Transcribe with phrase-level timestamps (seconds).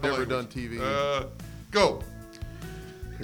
[0.00, 0.80] never done TV.
[0.80, 1.26] Uh,
[1.70, 2.00] go.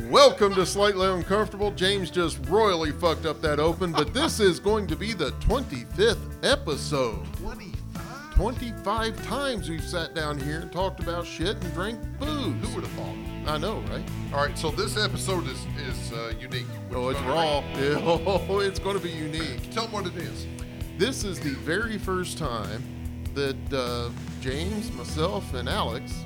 [0.04, 1.72] Welcome to Slightly Uncomfortable.
[1.72, 6.44] James just royally fucked up that open, but this is going to be the 25th
[6.44, 7.25] episode.
[7.39, 8.34] 25.
[8.34, 12.54] 25 times we've sat down here and talked about shit and drank booze.
[12.68, 13.53] Who would have thought?
[13.53, 14.04] I know, right?
[14.32, 15.58] All right, so this episode is
[15.89, 16.66] is uh, unique.
[16.93, 17.64] Oh, it's raw.
[18.07, 19.71] Oh, it's going to be unique.
[19.72, 20.46] Tell them what it is.
[20.98, 22.85] This is the very first time
[23.35, 26.25] that uh, James, myself, and Alex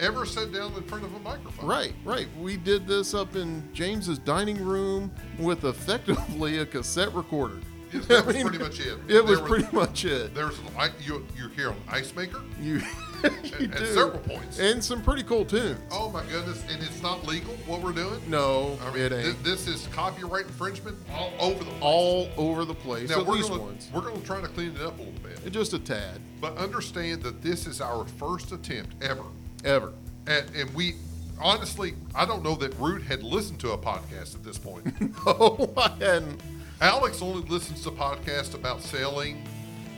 [0.00, 1.66] Ever sat down in front of a microphone?
[1.66, 2.26] Right, right.
[2.38, 7.58] We did this up in James's dining room with effectively a cassette recorder.
[7.92, 8.98] Yes, that I was mean, pretty much it.
[9.08, 10.34] It was There pretty much it.
[10.34, 12.76] There's an you you're here on Ice Maker You,
[13.58, 14.58] you at several points.
[14.58, 15.78] and some pretty cool tunes.
[15.90, 16.62] oh my goodness!
[16.70, 18.20] And it's not legal what we're doing.
[18.28, 19.42] No, I mean, it ain't.
[19.44, 21.82] this is copyright infringement all over the place.
[21.82, 23.90] All over the place, now at we're least gonna, once.
[23.92, 26.56] We're going to try to clean it up a little bit, Just a tad, but
[26.56, 29.24] understand that this is our first attempt ever,
[29.64, 29.92] ever.
[30.26, 30.94] and, and we
[31.40, 34.86] honestly, I don't know that Root had listened to a podcast at this point.
[35.26, 36.40] Oh, I hadn't.
[36.80, 39.44] Alex only listens to podcasts about selling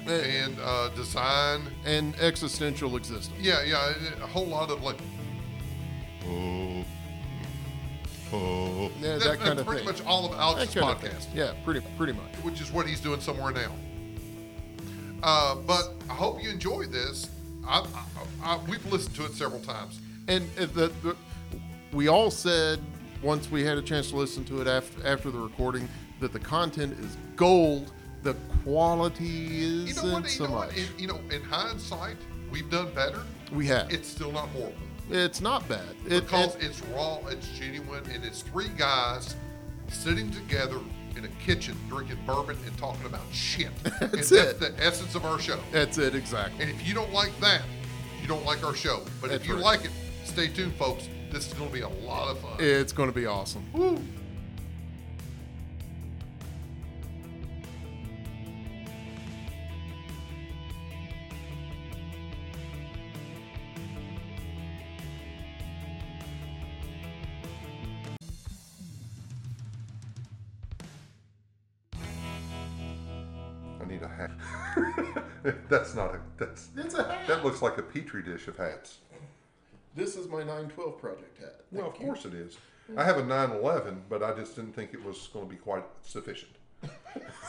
[0.07, 1.63] and uh, design.
[1.85, 3.37] And existential existence.
[3.41, 4.99] Yeah, yeah, a whole lot of like.
[6.27, 6.85] Oh,
[8.33, 8.91] oh.
[9.01, 9.93] Yeah, That's- that kind of pretty thing.
[9.95, 11.27] much all of Alex's kind of podcast.
[11.35, 12.35] Yeah, pretty, pretty much.
[12.43, 13.73] which is what he's doing somewhere now.
[15.23, 17.31] Uh, but I hope you enjoy this.
[17.67, 17.85] I, I,
[18.43, 20.01] I, we've listened to it several times.
[20.29, 21.17] And the, the,
[21.93, 22.81] we all said
[23.23, 25.89] once we had a chance to listen to it after after the recording
[26.21, 27.93] that the content is gold.
[28.23, 30.23] The quality isn't know what?
[30.25, 30.77] You so know, much.
[30.77, 32.17] In, you know, in hindsight,
[32.53, 33.23] we've done better.
[33.53, 33.91] we have.
[33.93, 34.77] It's still not horrible
[35.11, 35.89] It's not bad.
[36.07, 39.35] It, because it- it's raw, it's genuine, and it's three guys
[39.89, 40.79] sitting together
[41.17, 43.69] in a kitchen drinking bourbon and talking about shit.
[43.85, 44.61] and That's that's it.
[44.61, 45.59] the essence of our show.
[45.73, 46.63] that's it exactly.
[46.65, 47.63] And if you don't like that,
[48.21, 49.03] you don't like our show.
[49.21, 49.63] But That's if you right.
[49.65, 49.91] like it,
[50.25, 51.09] stay tuned, folks.
[51.31, 52.53] This is going to be a lot of fun.
[52.59, 53.65] It's going to be awesome.
[53.75, 53.99] I
[77.43, 78.99] that looks like a petri dish of hats.
[79.95, 81.57] This is my 912 project hat.
[81.71, 82.07] Well, of you.
[82.07, 82.57] course it is.
[82.91, 82.99] Mm.
[82.99, 85.85] I have a 911, but I just didn't think it was going to be quite
[86.03, 86.53] sufficient.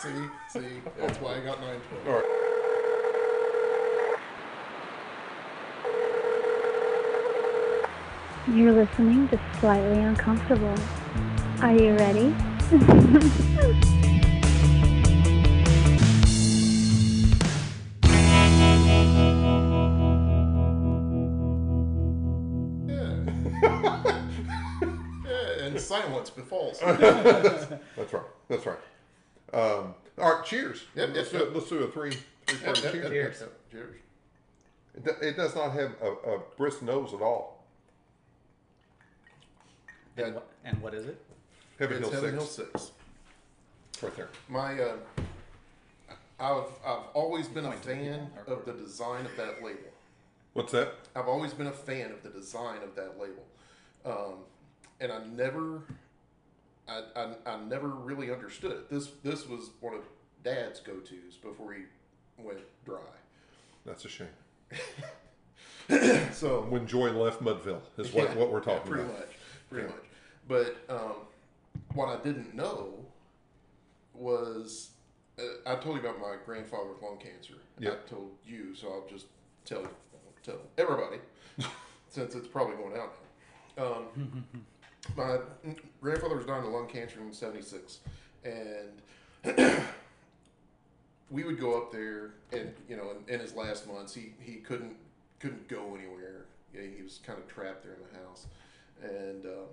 [0.01, 0.09] See,
[0.49, 0.65] see,
[0.99, 2.07] that's why I got 912.
[2.07, 2.23] All right.
[8.53, 10.75] You're listening to Slightly Uncomfortable.
[11.61, 12.35] Are you ready?
[26.01, 26.79] silence befalls.
[26.79, 28.23] That's right.
[28.49, 28.77] That's right.
[29.53, 30.45] Um, all right.
[30.45, 30.83] Cheers.
[30.95, 31.55] Yep, let's, yep, do, yep.
[31.55, 32.17] let's do a three.
[32.47, 32.93] three Yep, yep, cheers.
[33.03, 33.43] yep, Cheers.
[33.71, 33.95] Cheers.
[34.95, 37.63] It, it does not have a, a brisk nose at all.
[40.17, 41.19] Yeah, And what, and what is it?
[41.79, 42.57] Heaven it's Hill Heaven Six.
[42.57, 42.91] Hill 6.
[44.03, 44.29] Right there.
[44.49, 44.95] My, uh,
[46.39, 49.89] I've, I've always been a fan of the design of that label.
[50.53, 50.93] What's that?
[51.15, 53.43] I've always been a fan of the design of that label,
[54.05, 54.33] um,
[55.03, 55.83] and I never,
[56.87, 58.89] I, I, I never really understood it.
[58.89, 60.01] This this was one of
[60.43, 61.81] Dad's go tos before he
[62.37, 62.97] went dry.
[63.85, 64.27] That's a shame.
[66.31, 69.19] So When Joy left Mudville is what, Yeah, what we're yeah, talking pretty about.
[69.19, 69.29] much,
[69.69, 69.91] pretty Yeah.
[69.93, 70.05] much.
[70.87, 71.13] But um,
[71.93, 73.05] what I didn't know
[74.13, 74.91] was
[75.37, 77.55] uh, I told you about my grandfather with lung cancer.
[77.79, 77.91] Yeah.
[77.91, 79.25] I told you, so I'll just
[79.65, 79.85] tell
[80.41, 81.17] tell everybody
[82.09, 83.13] since it's probably going out
[83.77, 83.85] now.
[83.85, 84.45] Um,
[85.15, 85.37] my
[86.01, 87.99] grandfather was dying of lung cancer in '76,
[88.43, 89.01] and
[91.31, 94.55] we would go up there, and you know, in, in his last months, he he
[94.55, 94.95] couldn't
[95.39, 96.45] couldn't go anywhere.
[96.73, 98.47] He was kind of trapped there in the house,
[99.03, 99.65] and uh,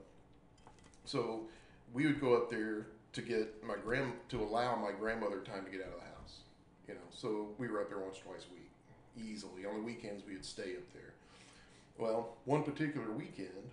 [1.05, 1.43] so
[1.93, 5.71] we would go up there to get my grand to allow my grandmother time to
[5.71, 6.41] get out of the house.
[6.87, 8.71] You know, so we were up there once twice a week,
[9.31, 9.65] easily.
[9.65, 11.13] On the weekends, we would stay up there.
[11.99, 13.71] Well, one particular weekend,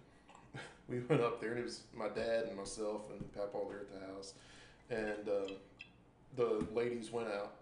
[0.90, 3.92] we went up there, and it was my dad and myself and Papa there at
[3.94, 4.34] the house,
[4.90, 5.54] and uh,
[6.36, 7.54] the ladies went out,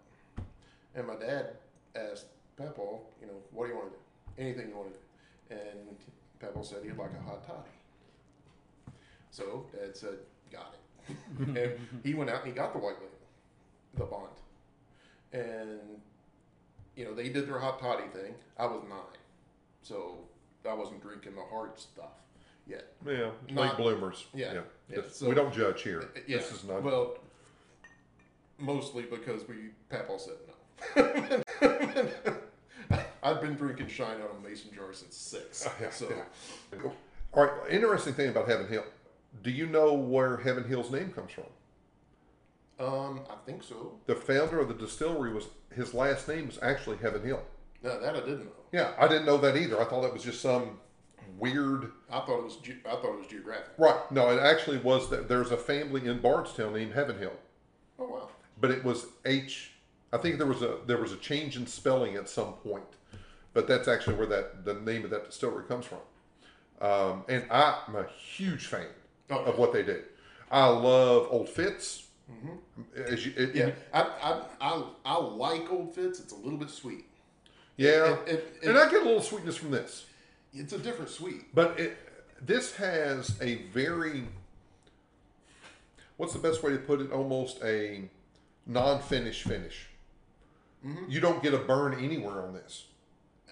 [0.95, 1.49] and my dad
[1.95, 2.27] asked
[2.57, 2.81] Papa,
[3.21, 4.47] you know, what do you want to do?
[4.47, 5.61] Anything you want to do?
[5.61, 5.97] And
[6.39, 8.95] Papa said he'd like a hot toddy.
[9.31, 10.17] So Dad said,
[10.51, 10.75] got
[11.09, 11.15] it.
[11.39, 13.09] and he went out and he got the white label,
[13.97, 14.29] the bond.
[15.33, 15.79] And,
[16.95, 18.33] you know, they did their hot toddy thing.
[18.57, 18.99] I was nine.
[19.83, 20.19] so
[20.67, 22.24] I wasn't drinking the hard stuff
[22.67, 22.85] yet.
[23.05, 24.25] Yeah, late Not- bloomers.
[24.33, 24.61] Yeah, yeah,
[25.01, 26.09] This- so- we don't judge here.
[26.27, 26.83] Yeah, This is not.
[26.83, 27.17] well.
[28.57, 30.35] Mostly because we Papa said
[30.95, 32.25] no.
[33.23, 35.67] I've been drinking shine out of mason jar since six.
[35.81, 36.89] Yeah, so yeah.
[37.33, 37.51] All right.
[37.71, 38.85] Interesting thing about Heaven Hill.
[39.43, 41.43] Do you know where Heaven Hill's name comes from?
[42.79, 43.93] um, I think so.
[44.05, 47.41] The founder of the distillery was his last name was actually Heaven Hill.
[47.83, 48.51] No, that I didn't know.
[48.71, 49.81] Yeah, I didn't know that either.
[49.81, 50.79] I thought that was just some
[51.37, 51.91] weird.
[52.11, 52.55] I thought it was.
[52.57, 53.71] Ge- I thought it was geographic.
[53.77, 53.99] Right.
[54.11, 57.33] No, it actually was that there's a family in Bardstown named Heaven Hill,
[57.99, 58.29] Oh wow.
[58.59, 59.71] but it was H.
[60.13, 62.83] I think there was a there was a change in spelling at some point,
[63.53, 65.99] but that's actually where that the name of that distillery comes from.
[66.81, 68.87] Um, and I'm a huge fan
[69.29, 70.03] Oh, of what they do.
[70.51, 72.03] I love Old Fitz.
[72.95, 76.19] As you, it, Yeah, I, I, I, I like Old Fitz.
[76.19, 77.05] It's a little bit sweet.
[77.77, 80.05] yeah, it- it- and I get a little sweetness from this.
[80.55, 81.53] It's a different sweet.
[81.53, 81.97] But it,
[82.41, 84.23] this has a very,
[86.17, 87.11] what's the best way to put it?
[87.11, 88.09] Almost a
[88.65, 89.87] non-finish finish.
[91.09, 92.85] You don't get a burn anywhere on this.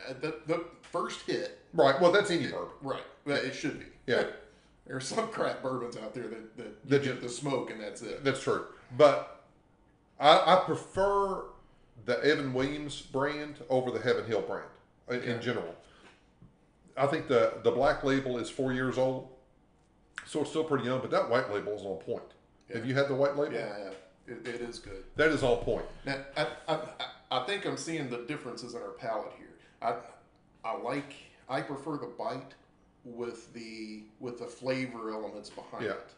[0.08, 2.00] Uh, the, the first hit, Right.
[2.00, 2.70] Well, that's any bourbon.
[2.84, 3.02] right?
[3.26, 3.86] It should be.
[4.06, 4.26] Yeah.
[4.86, 8.24] There's some crap bourbons out there that, that That get the smoke and that's it.
[8.24, 8.66] That's true.
[8.98, 9.44] But
[10.20, 11.46] I, I prefer
[12.06, 14.70] the Evan Williams brand over the Heaven Hill brand
[15.10, 15.74] in, in general.
[16.98, 19.30] I think the the black label is four years old,
[20.26, 21.02] so it's still pretty young.
[21.02, 22.24] But that white label is on point.
[22.74, 23.54] Have you had the white label?
[23.54, 24.34] Yeah, yeah.
[24.34, 25.04] It, it is good.
[25.18, 25.86] That is on point.
[26.06, 26.88] Now, I, I, I-
[27.32, 29.48] I think I'm seeing the differences in our palate here.
[29.82, 29.96] I,
[30.64, 31.16] I like,
[31.50, 32.54] I prefer the bite
[33.04, 35.94] with the with the flavor elements behind Yeah.
[35.94, 36.14] it.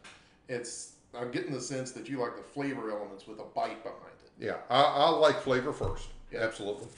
[0.50, 4.12] It's I'm getting the sense that you like the flavor elements with a bite behind
[4.26, 4.30] it.
[4.44, 6.08] Yeah, I, I like flavor first.
[6.30, 6.40] Yeah.
[6.40, 6.88] Absolutely.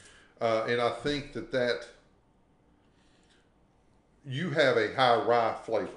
[0.41, 1.87] Uh, and I think that that
[4.29, 5.89] you have a high rye flavor.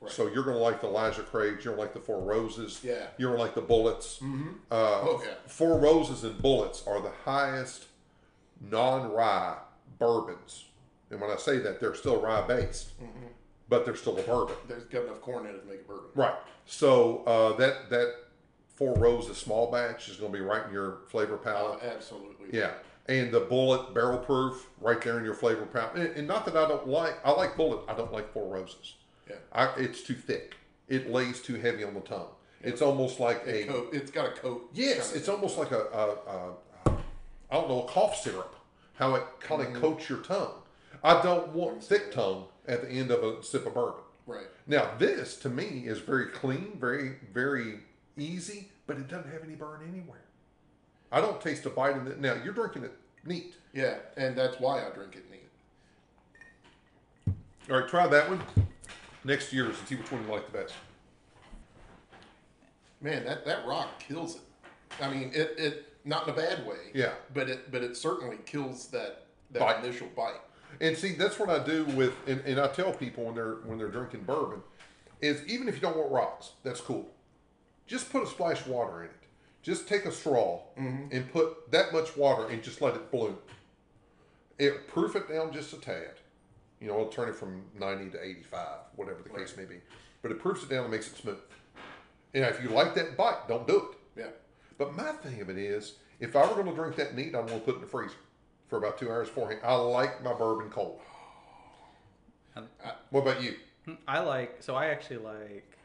[0.00, 0.12] Right.
[0.12, 2.80] So you're going to like the Elijah Craig's, you're going to like the Four Roses.
[2.84, 3.06] Yeah.
[3.16, 4.18] You're like the Bulleits.
[4.18, 4.48] Mm-hmm.
[4.70, 5.32] Uh, Oh, yeah.
[5.48, 7.86] Four Roses and Bulleits are the highest
[8.60, 9.56] non rye
[9.98, 10.66] bourbons.
[11.10, 13.26] And when I say that, they're still rye based, Mm-hmm.
[13.68, 14.54] but they're still a bourbon.
[14.68, 16.10] There's got enough corn in it to make a bourbon.
[16.14, 16.34] Right.
[16.66, 18.14] So uh, that that
[18.74, 21.82] Four Roses small batch is going to be right in your flavor palette.
[21.82, 22.56] Uh, absolutely.
[22.56, 22.70] Yeah,
[23.08, 25.96] and the Bulleit barrel proof right there in your flavor palette.
[25.96, 27.88] And, and not that I don't like, I like Bulleit.
[27.88, 28.96] I don't like four roses.
[29.28, 29.36] Yeah.
[29.52, 30.56] I, it's too thick.
[30.88, 32.28] It lays too heavy on the tongue.
[32.60, 34.68] It's almost like a coat, it's got a coat.
[34.74, 35.14] yes.
[35.14, 36.92] It's almost like a, a, a
[37.50, 38.54] I don't know a cough syrup.
[38.94, 39.80] How it kind of mm-hmm.
[39.80, 40.54] coats your tongue.
[41.04, 44.02] I don't want thick tongue at the end of a sip of bourbon.
[44.26, 44.46] right.
[44.66, 47.80] Now this to me is very clean, very very
[48.16, 50.24] easy, but it doesn't have any burn anywhere.
[51.10, 52.20] I don't taste a bite in it.
[52.20, 52.92] Now you're drinking it
[53.24, 53.54] neat.
[53.72, 57.34] Yeah, and that's why I drink it neat.
[57.70, 58.42] All right, try that one
[59.24, 60.74] next year and see which one you like the best.
[63.00, 64.40] Man, that, that rock kills it.
[65.00, 66.76] I mean, it, it not in a bad way.
[66.94, 67.12] Yeah.
[67.34, 69.84] But it but it certainly kills that that Bite.
[69.84, 70.40] initial bite.
[70.80, 73.78] And see, that's what I do with, and, and I tell people when they're when
[73.78, 74.60] they're drinking bourbon,
[75.20, 77.08] is even if you don't want rocks, that's cool.
[77.86, 79.16] Just put a splash of water in it.
[79.68, 81.14] Just take a straw mm-hmm.
[81.14, 83.36] and put that much water and just let it bloom.
[84.58, 86.12] It proof it down just a tad.
[86.80, 89.76] You know, it'll turn it from ninety to eighty-five, whatever the case may be.
[90.22, 91.36] But it proofs it down and makes it smooth.
[92.32, 94.20] And if you like that bite, don't do it.
[94.20, 94.30] Yeah.
[94.78, 97.44] But my thing of it is, if I were going to drink that neat, I'm
[97.46, 98.16] going to put it in the freezer
[98.68, 99.60] for about two hours beforehand.
[99.62, 100.98] I like my bourbon cold.
[103.10, 103.56] What about you?
[103.84, 105.76] Hmm, I like so I actually like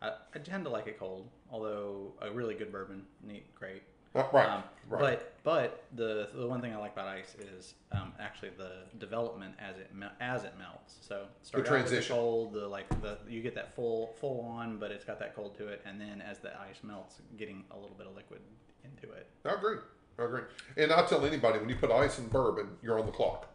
[0.00, 3.82] I, I tend to like it cold, although a really good bourbon, neat, great.
[4.14, 5.00] Uh, right, Um, right.
[5.00, 9.54] But but the the one thing I like about ice is um, actually the development
[9.58, 9.90] as it
[10.20, 10.96] as it melts.
[11.00, 12.16] So start out with the transition.
[12.16, 15.56] cold, the like the you get that full full on, but it's got that cold
[15.58, 18.40] to it, and then as the ice melts, getting a little bit of liquid
[18.84, 19.28] into it.
[19.46, 19.78] I agree.
[20.18, 20.42] I agree.
[20.76, 23.48] And I tell anybody when you put ice in bourbon, you're on the clock.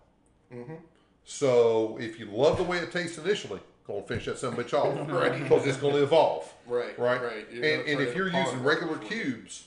[0.51, 0.75] Mm-hmm.
[1.23, 4.59] So if you love the way it tastes initially, go and finish that son of
[4.59, 5.09] a bitch off.
[5.09, 5.41] Right.
[5.41, 6.51] Because it's going to evolve.
[6.67, 6.97] Right.
[6.99, 7.21] Right.
[7.21, 7.47] Right.
[7.51, 9.63] You're And, and if you're using regular before- cubes,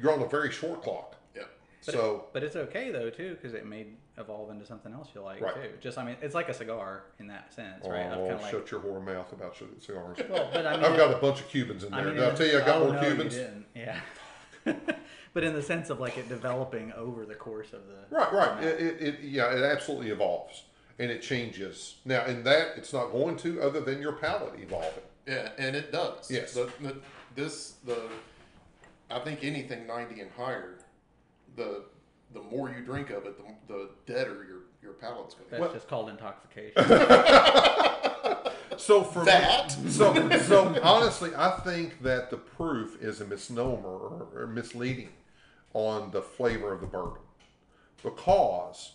[0.00, 1.16] you're on a very short clock.
[1.36, 1.44] Yeah.
[1.86, 3.86] But so it, but it's okay though too because it may
[4.18, 5.54] evolve into something else you like Right.
[5.54, 5.70] too.
[5.80, 8.06] Just I mean, it's like a cigar in that sense, oh, right?
[8.06, 10.18] Of kinda like, shut your whore mouth about cigars.
[10.28, 12.00] well, but I mean, I've got a bunch of Cubans in there.
[12.00, 13.34] I mean, Did I tell you I got oh, more no, you Cubans?
[13.34, 13.66] didn't.
[13.74, 14.00] Yeah.
[15.34, 18.62] but in the sense of like it developing over the course of the Right, right.
[18.64, 20.64] It, it, it, yeah, it absolutely evolves
[20.98, 21.96] and it changes.
[22.04, 25.02] Now, in that, it's not going to, other than your palate evolving.
[25.26, 26.30] Yeah, and it does.
[26.30, 26.52] Yes.
[26.54, 26.96] The, the,
[27.34, 27.98] this the
[29.10, 30.78] I think anything ninety and higher,
[31.56, 31.84] the
[32.32, 35.62] the more you drink of it, the, the deader your your palate's going to That's
[35.64, 35.72] get.
[35.74, 36.72] just called intoxication.
[38.76, 39.70] So for That?
[39.88, 45.10] so so honestly, I think that the proof is a misnomer or, or misleading
[45.74, 47.22] on the flavor of the bourbon
[48.02, 48.92] because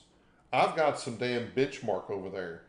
[0.52, 2.64] I've got some damn benchmark over there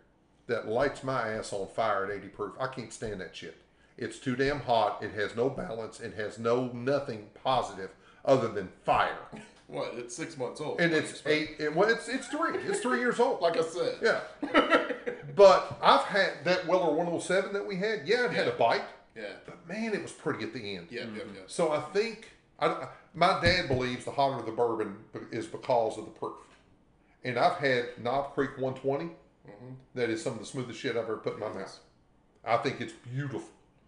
[0.46, 2.52] that lights my ass on fire at 80 proof.
[2.60, 3.56] I can't stand that shit.
[3.96, 5.02] It's too damn hot.
[5.02, 6.00] It has no balance.
[6.00, 7.90] It has no nothing positive
[8.24, 9.18] other than fire.
[9.70, 9.94] What?
[9.96, 10.80] It's six months old.
[10.80, 11.50] And it's eight.
[11.60, 12.58] It, well, it's it's three.
[12.58, 13.40] It's three years old.
[13.40, 13.98] Like I said.
[14.02, 14.20] Yeah.
[15.36, 18.00] but I've had that Weller 107 that we had.
[18.04, 18.82] Yeah, it had a bite,
[19.14, 19.34] Yeah.
[19.46, 20.88] but man, it was pretty at the end.
[20.90, 21.02] Yeah.
[21.14, 21.22] Yeah.
[21.32, 21.40] Yeah.
[21.46, 24.96] So I think I, my dad believes the hotter the bourbon
[25.30, 26.34] is because of the proof.
[27.24, 29.10] And I've had Knob Creek 120.
[29.94, 31.78] that is some of the smoothest shit I've ever put in my mouth.
[32.44, 33.42] I think it's beautiful.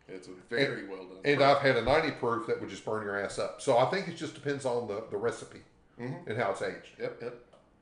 [0.09, 1.19] It's a very well done.
[1.25, 3.63] And I've had a 90 proof that would just burn your ass up.
[3.63, 5.61] So I think it just depends on the, the recipe
[5.99, 6.29] mm-hmm.
[6.29, 6.91] and how it's aged.
[7.01, 7.19] Yep.
[7.23, 7.35] Yep.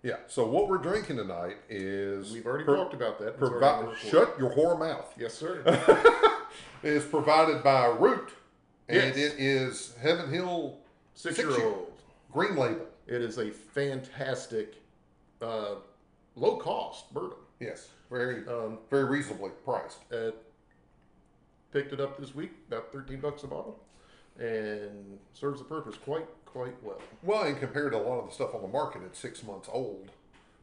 [0.03, 0.17] Yeah.
[0.29, 3.37] So what we're drinking tonight is We've already pro- talked about that.
[3.39, 4.11] Provi- already on the report.
[4.11, 5.13] shut your whore mouth.
[5.19, 5.63] Yes, sir.
[6.83, 8.31] Is provided by Root,
[8.89, 9.17] and Yes.
[9.17, 10.79] it is Heaven Hill
[11.15, 11.93] Six year- old.
[12.33, 12.87] Green Label.
[13.07, 14.80] It is a fantastic,
[15.43, 15.77] uh,
[16.37, 17.39] low cost bourbon.
[17.61, 19.99] Yes, very Um, very reasonably priced.
[20.13, 20.31] uh,
[21.73, 23.79] picked it up this week, about thirteen bucks a bottle,
[24.39, 27.01] and serves the purpose quite quite well.
[27.23, 29.69] Well, and compared to a lot of the stuff on the market, it's six months
[29.73, 30.11] old.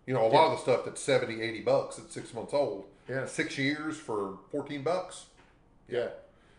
[0.05, 2.86] You know, a lot of the stuff that's 70, 80 bucks, it's six months old.
[3.10, 3.25] Yeah.
[3.25, 5.25] Six years for 14 bucks.
[5.89, 6.07] Yeah,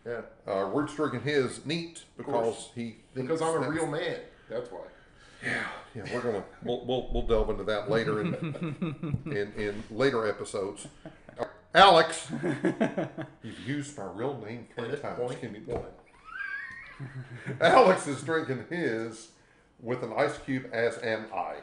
[0.05, 0.21] yeah.
[0.47, 4.19] Uh, Root's drinking his neat because he Because I'm a real man.
[4.49, 4.81] That's why.
[5.43, 5.63] Yeah,
[5.95, 10.87] yeah, we're gonna we'll, we'll, we'll delve into that later in in, in later episodes.
[11.73, 12.27] Alex,
[13.43, 15.19] you've used my real name three Edit times.
[15.19, 15.83] point Can you- one.
[17.61, 19.29] Alex is drinking his
[19.79, 21.55] with an ice cube, as am I.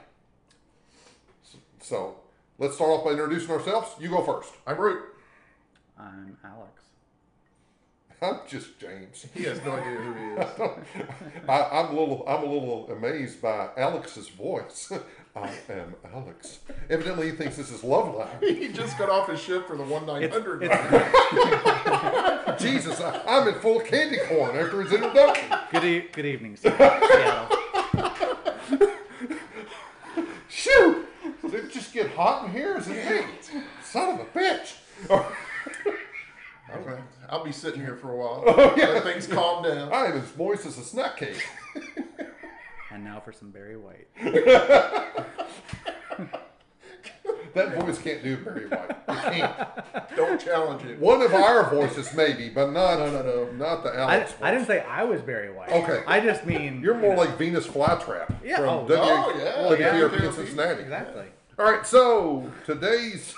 [1.81, 2.17] So
[2.59, 3.91] let's start off by introducing ourselves.
[4.01, 4.53] You go first.
[4.67, 5.03] I'm Root.
[5.99, 6.83] I'm Alex.
[8.23, 9.27] I'm just James.
[9.35, 10.49] He has no idea who he is.
[11.49, 14.91] I, I'm a little I'm a little amazed by Alex's voice.
[15.37, 16.61] I am Alex.
[16.89, 18.43] Evidently, he thinks this is Loveline.
[18.59, 20.63] he just got off his ship for the one nine It's, hundred.
[20.63, 20.73] it's
[22.63, 25.45] Jesus, I, I'm in full candy corn after his introduction.
[25.71, 27.55] good, e- good evening, Seattle.
[30.49, 31.07] Shoot!
[31.43, 32.79] Did it just get hot in here?
[32.79, 33.27] Is it hey,
[33.85, 34.77] son of a bitch?
[36.71, 36.99] Okay.
[37.29, 38.45] I'll be sitting here for a while.
[38.47, 39.93] Oh, Let things calm down.
[39.93, 41.47] I am as moist as a snack cake.
[42.93, 44.09] And now for some Barry White.
[47.55, 48.91] That voice can't do Barry White.
[48.91, 50.17] It can't.
[50.17, 50.99] Don't challenge it.
[50.99, 53.51] One of our voices, maybe, but not No, no, no.
[53.53, 54.35] not the I, Alex.
[54.43, 55.71] I didn't say I was Barry White.
[55.71, 56.03] Okay.
[56.07, 59.89] I just mean You're more like Venus Flytrap Yeah, from oh, W- oh, yeah.
[59.95, 60.27] WKRP Yeah.
[60.27, 60.83] in Cincinnati.
[60.83, 61.25] exactly.
[61.59, 63.35] All right, so today's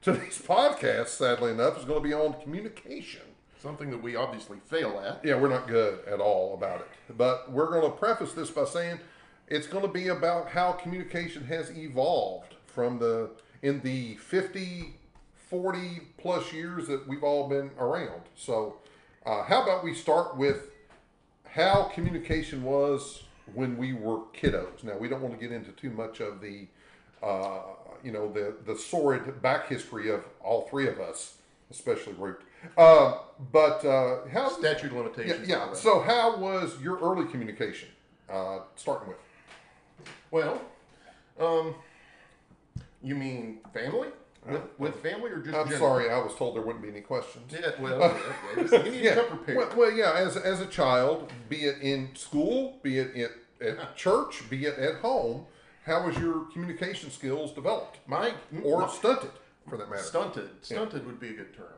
[0.00, 3.22] today's podcast, sadly enough, is going to be on communication.
[3.60, 5.24] Something that we obviously fail at.
[5.24, 7.16] Yeah, we're not good at all about it.
[7.16, 9.00] But we're going to preface this by saying
[9.48, 13.30] it's going to be about how communication has evolved from the
[13.62, 14.94] in the 50
[15.48, 18.22] 40 plus years that we've all been around.
[18.36, 18.76] So,
[19.24, 20.70] uh, how about we start with
[21.50, 23.22] how communication was
[23.54, 24.84] when we were kiddos?
[24.84, 26.66] Now, we don't want to get into too much of the
[27.22, 27.60] uh,
[28.04, 31.34] you know the the sordid back history of all three of us,
[31.70, 32.40] especially Root.
[32.76, 33.18] Uh,
[33.52, 35.48] but uh, how Statute of yeah, limitations.
[35.48, 35.72] yeah.
[35.74, 37.88] So, how was your early communication?
[38.28, 39.16] Uh, starting with.
[40.30, 40.60] Well,
[41.40, 41.74] um,
[43.02, 44.08] you mean family?
[44.46, 45.78] With, with family or just I'm general?
[45.98, 47.52] sorry, I was told there wouldn't be any questions.
[47.52, 49.14] Yeah, well, yeah, yeah, you need Yeah.
[49.16, 49.58] to come prepared.
[49.58, 50.12] Well, well, yeah.
[50.14, 54.78] As as a child, be it in school, be it at, at church, be it
[54.78, 55.44] at home,
[55.88, 59.30] how was your communication skills developed Mike, or my- stunted,
[59.68, 60.02] for that matter?
[60.02, 60.50] stunted.
[60.62, 61.72] Stunted would be a good term.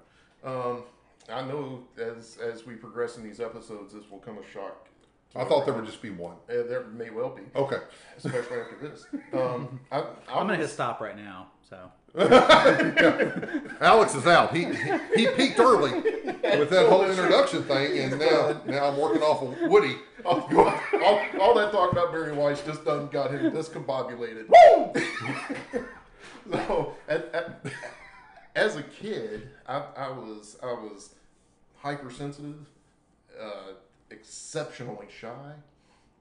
[0.44, 0.82] Um,
[1.28, 4.88] I know as as we progress in these episodes, this will come a shock.
[5.32, 6.34] to I thought there would just be one.
[6.48, 7.78] Uh, there may well be, Okay.
[8.16, 9.06] especially after this.
[9.32, 11.48] Um, I, I I'm gonna hit stop right now.
[11.70, 11.78] So
[13.80, 14.54] Alex is out.
[14.54, 19.22] He he, he peaked early with that whole introduction thing, and now now I'm working
[19.22, 19.94] off of Woody.
[20.24, 24.46] all, all, all that talk about Barry Weiss just done got him discombobulated.
[26.52, 27.64] so, at, at,
[28.56, 31.14] as a kid, I, I was I was
[31.78, 32.66] hypersensitive,
[33.40, 33.74] uh,
[34.10, 35.52] exceptionally shy,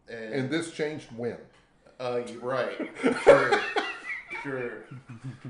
[0.07, 1.37] and, And this changed when?
[1.99, 2.77] uh, you're right,
[3.23, 3.59] sure,
[4.43, 4.85] sure.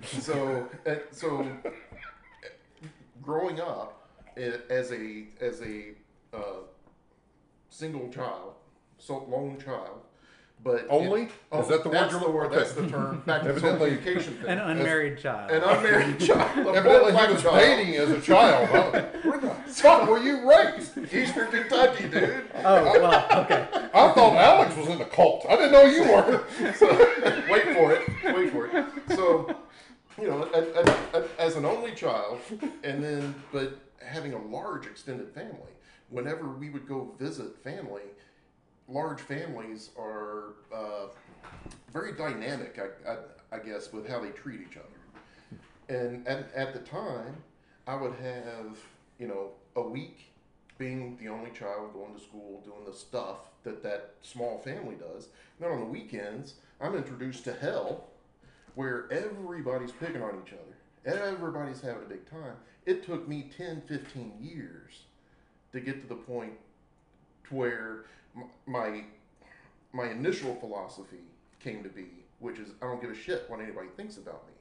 [0.04, 1.46] So, uh, so
[3.22, 5.92] growing up eh, as a as a
[6.34, 6.62] uh,
[7.70, 8.54] single child,
[8.98, 10.02] so lone child,
[10.64, 11.24] but Only?
[11.24, 12.52] it- Is that the word that's you're the word?
[12.52, 13.24] That's the term.
[13.26, 14.46] Back to the whole Evidently- thing.
[14.48, 15.52] An unmarried child.
[15.52, 16.76] An unmarried child.
[16.76, 17.56] Evidently, he was child.
[17.56, 18.68] dating as a child.
[18.70, 19.02] Huh?
[19.24, 20.98] Where the fuck were you raised?
[21.14, 22.44] Eastern Kentucky, dude.
[22.56, 23.68] oh well, okay.
[23.94, 25.46] I thought Alex was in the cult.
[25.50, 26.74] I didn't know you were.
[26.74, 26.88] So
[27.50, 28.36] wait for it.
[28.36, 28.86] Wait for it.
[29.10, 29.56] So
[30.22, 32.40] you know, a, a, a, as an only child,
[32.84, 35.56] and then but having a large extended family.
[36.10, 38.02] Whenever we would go visit family,
[38.90, 41.08] large families are uh,
[41.92, 42.80] very dynamic.
[42.80, 43.18] I, I,
[43.58, 45.98] I guess with how they treat each other.
[46.00, 47.38] And at, at the time,
[47.88, 48.78] I would have
[49.20, 50.32] you know a week
[50.78, 55.28] being the only child going to school, doing the stuff that that small family does.
[55.60, 58.08] then on the weekends, I'm introduced to hell,
[58.76, 61.18] where everybody's picking on each other.
[61.18, 62.56] Everybody's having a big time.
[62.86, 65.04] It took me 10, 15 years
[65.74, 66.54] to get to the point
[67.50, 68.06] where
[68.66, 69.04] my
[69.92, 71.24] my initial philosophy
[71.60, 72.06] came to be,
[72.40, 74.54] which is I don't give a shit what anybody thinks about me.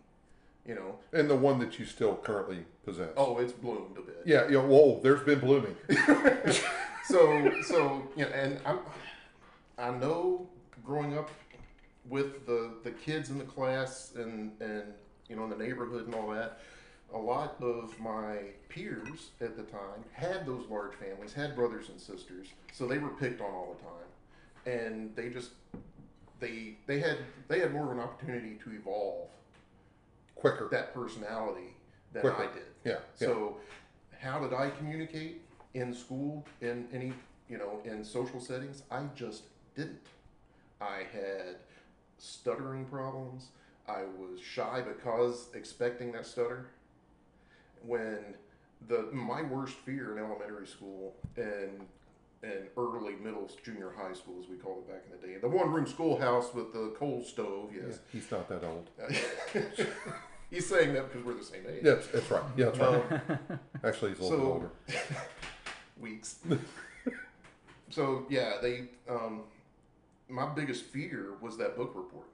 [0.66, 3.08] You know, And the one that you still currently possess.
[3.16, 4.22] oh, it's bloomed a bit.
[4.26, 4.58] Yeah, yeah.
[4.58, 5.74] Whoa, there's been blooming.
[7.04, 8.80] so so you know, and I'm
[9.78, 10.46] I know
[10.84, 11.30] growing up
[12.08, 14.82] with the the kids in the class and and
[15.28, 16.60] you know in the neighborhood and all that,
[17.14, 18.38] a lot of my
[18.68, 23.08] peers at the time had those large families, had brothers and sisters, so they were
[23.08, 25.50] picked on all the time, and they just
[26.40, 29.28] they they had they had more of an opportunity to evolve
[30.34, 30.68] Quicker.
[30.70, 31.74] that personality
[32.12, 32.42] than Quicker.
[32.42, 32.62] I did.
[32.84, 32.98] Yeah, yeah.
[33.26, 33.56] So,
[34.20, 35.42] how did I communicate
[35.74, 37.12] in school, in any,
[37.48, 38.82] you know, in social settings?
[38.90, 39.98] I just didn't.
[40.80, 41.56] I had
[42.18, 43.48] stuttering problems.
[43.88, 46.66] I was shy because expecting that stutter.
[47.86, 48.18] When
[48.88, 51.86] the my worst fear in elementary school and
[52.42, 55.48] and early middle junior high school as we called it back in the day, the
[55.48, 57.70] one room schoolhouse with the coal stove.
[57.74, 58.88] Yeah, Yes, he's not that old.
[60.50, 61.80] he's saying that because we're the same age.
[61.82, 62.42] Yes, that's right.
[62.56, 63.20] Yeah, that's right.
[63.50, 64.70] Um, Actually, he's a little so- older.
[66.00, 66.36] weeks.
[67.90, 68.84] so yeah, they.
[69.08, 69.42] Um,
[70.28, 72.26] my biggest fear was that book report,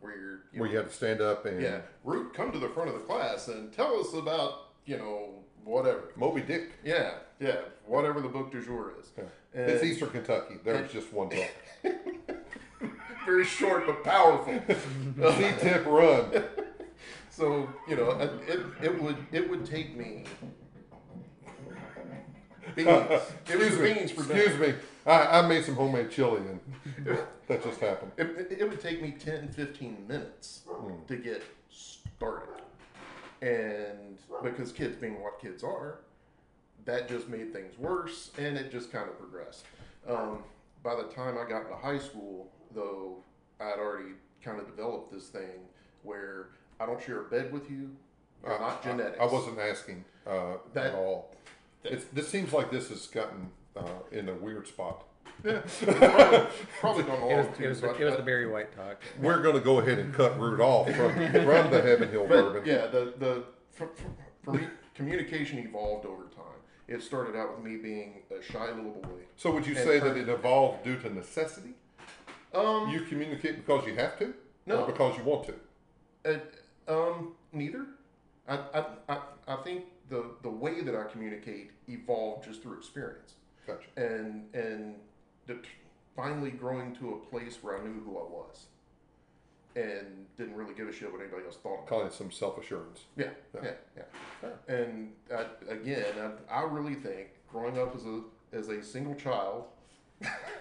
[0.00, 0.40] where you're.
[0.52, 2.88] You Where know, you had to stand up and yeah, Root, come to the front
[2.88, 5.30] of the class and tell us about you know
[5.64, 6.12] whatever.
[6.16, 6.72] Moby Dick.
[6.84, 9.10] Yeah, yeah, whatever the book du jour is.
[9.16, 9.24] Yeah.
[9.54, 10.54] And- It's Eastern Kentucky.
[10.64, 11.50] There's just one book.
[13.26, 14.54] Very short but powerful.
[15.36, 16.44] See tip run.
[17.30, 20.24] so you know, it, it, would it would take me.
[22.74, 22.88] Beans.
[22.88, 23.94] It was Excuse me.
[23.94, 24.40] beans for dinner.
[24.40, 24.74] Excuse me.
[25.06, 27.18] I, I made some homemade chili and
[27.50, 28.12] that just happened.
[28.16, 30.60] It, it, it would take me 10, 15 minutes
[31.08, 32.62] to get started.
[33.42, 35.98] And because kids being what kids are,
[36.84, 39.64] that just made things worse and it just kind of progressed.
[40.08, 40.44] Um,
[40.84, 43.16] by the time I got into high school, though,
[43.60, 45.66] I'd already kind of developed this thing
[46.04, 47.90] where I don't share a bed with you.
[48.44, 49.18] You're not I- I- genetics.
[49.20, 51.34] I, wasn't asking uh, That- at all.
[51.82, 53.82] It's, this seems like this has gotten uh,
[54.12, 55.04] in a weird spot.
[55.42, 56.46] Probably,
[56.80, 59.00] probably going It was, it was, the, but- it was the Barry White talk.
[59.20, 62.52] We're going to go ahead and cut Root off from, from the Heaven Hill But
[62.52, 62.62] bourbon.
[62.66, 64.10] yeah, the the for, for,
[64.42, 66.44] for me, communication evolved over time.
[66.88, 69.20] It started out with me being a shy little boy.
[69.36, 71.70] So would you say for- that it evolved due to necessity?
[72.52, 74.34] Um, You communicate because you have to,
[74.66, 74.82] No.
[74.82, 75.54] or because you want to.
[76.88, 77.86] uh, um, neither.
[78.48, 83.34] I, I, I, I think the the way that I communicate evolved just through experience,
[83.64, 83.86] Gotcha.
[83.96, 85.00] and and det-
[86.16, 88.66] finally growing to a place where I knew who I was,
[89.76, 91.86] and didn't really give a shit what anybody else thought.
[91.86, 93.00] Calling it some self assurance.
[93.16, 93.70] Yeah, Yeah.
[93.96, 94.02] yeah,
[94.42, 94.74] yeah.
[94.74, 96.04] And I, again,
[96.50, 99.64] I, I really think growing up as a as a single child,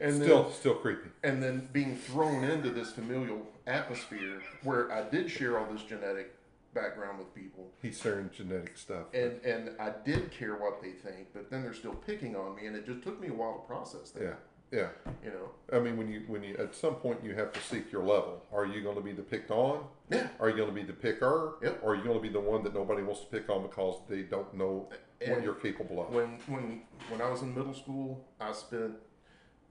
[0.00, 1.08] and Still, then still creepy.
[1.22, 6.34] and then being thrown into this familial atmosphere where I did share all this genetic
[6.74, 9.06] background with people, He's sharing genetic stuff.
[9.14, 12.66] and and I did care what they think, but then they're still picking on me,
[12.66, 14.22] and it just took me a while to process that.
[14.22, 14.34] yeah,
[14.78, 14.88] yeah.
[15.24, 15.50] You know.
[15.76, 18.42] I mean, when you when you at some point you have to seek your level.
[18.52, 19.84] Are you going to be the picked on?
[20.10, 20.28] Yeah.
[20.40, 21.54] Are you going to be the picker?
[21.62, 21.80] Yep.
[21.82, 23.96] Or are you going to be the one that nobody wants to pick on because
[24.08, 24.88] they don't know
[25.26, 26.12] what you're capable of?
[26.12, 28.94] When when when I was in middle school, I spent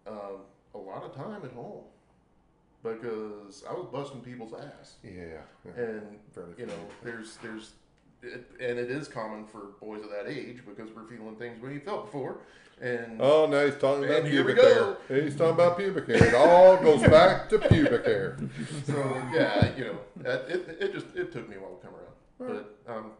[0.08, 0.38] um,
[0.74, 1.84] a lot of time at home
[2.84, 5.12] because I was busting people's ass, yeah.
[5.66, 5.84] yeah.
[5.84, 7.74] and Fairly you know, there's there's,
[8.24, 11.74] it, and it is common for boys of that age because we're feeling things we
[11.74, 12.38] ain't felt before,
[12.82, 14.98] and Oh, now he's talking about And here we pubic hair.
[15.24, 16.24] He's talking about pubic hair.
[16.26, 18.38] It all goes back to pubic hair.
[18.86, 22.76] so yeah, you know, it, it just it took me a while to come around,
[22.86, 23.12] but um,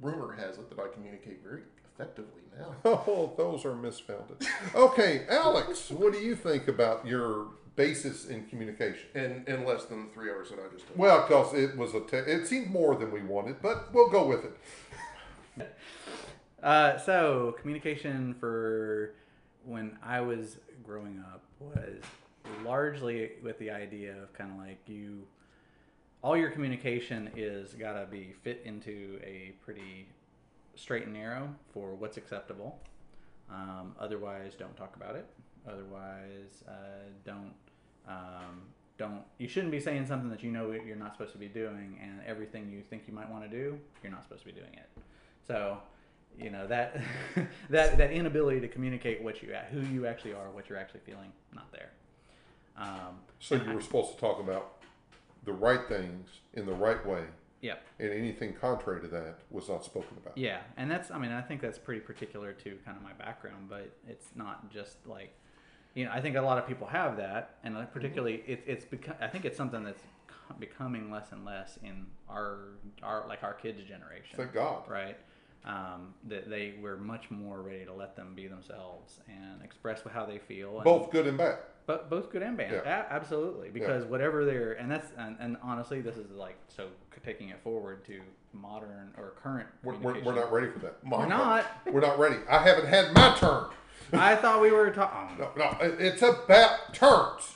[0.00, 1.62] rumor has it that I communicate very
[1.94, 2.74] effectively now.
[2.84, 4.46] Oh, those are misfounded.
[4.74, 9.08] Okay, Alex, what do you think about your basis in communication?
[9.14, 10.96] In in less than the three hours that I just did.
[10.96, 14.26] Well, because it was a, te- it seemed more than we wanted, but we'll go
[14.26, 15.74] with it.
[16.62, 19.14] Uh, so communication for
[19.64, 22.02] when I was growing up was
[22.64, 25.22] largely with the idea of kind of like you,
[26.22, 30.08] all your communication is gotta be fit into a pretty
[30.74, 32.80] straight and narrow for what's acceptable.
[33.50, 35.26] Um, otherwise, don't talk about it.
[35.68, 37.54] Otherwise, uh, don't
[38.08, 38.62] um,
[38.98, 39.22] don't.
[39.38, 42.20] You shouldn't be saying something that you know you're not supposed to be doing, and
[42.26, 44.88] everything you think you might want to do, you're not supposed to be doing it.
[45.46, 45.78] So,
[46.38, 47.00] you know that
[47.70, 51.32] that that inability to communicate what you who you actually are, what you're actually feeling,
[51.54, 51.90] not there.
[52.76, 54.82] Um, So you were supposed to talk about
[55.44, 57.22] the right things in the right way,
[57.60, 57.82] yep.
[57.98, 60.36] and anything contrary to that was not spoken about.
[60.36, 63.68] Yeah, and that's I mean I think that's pretty particular to kind of my background,
[63.68, 65.34] but it's not just like
[65.96, 68.84] you know I think a lot of people have that, and like particularly it, it's
[68.84, 70.02] become I think it's something that's
[70.60, 72.58] becoming less and less in our
[73.02, 74.36] our like our kids generation.
[74.36, 74.88] Thank God.
[74.88, 75.16] Right.
[75.64, 80.24] Um, that they were much more ready to let them be themselves and express how
[80.24, 80.76] they feel.
[80.76, 81.58] And, Both good and bad.
[81.86, 82.70] but both good and bad.
[82.70, 83.06] Yeah.
[83.08, 83.70] A- absolutely.
[83.70, 86.86] Because whatever they're, and that's, and, and honestly, this is like, so
[87.24, 88.20] taking it forward to
[88.52, 90.98] modern or current We're, we're, we're not ready for that.
[91.04, 91.66] We're not.
[91.90, 92.36] We're not ready.
[92.48, 93.64] I haven't had my turn.
[94.12, 95.38] I thought we were talking.
[95.38, 97.54] No, no, it- it's about turns.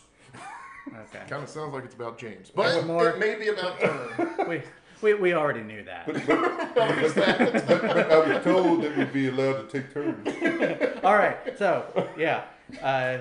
[0.88, 1.24] Okay.
[1.28, 4.38] Kind of sounds like it's about James, but more- it may be about turns.
[4.48, 4.62] we,
[5.02, 6.06] we, we already knew that.
[6.74, 7.14] But,
[7.66, 10.26] but I was told that we'd be allowed to take turns.
[11.04, 11.36] All right.
[11.58, 12.44] So, yeah.
[12.82, 13.18] Uh,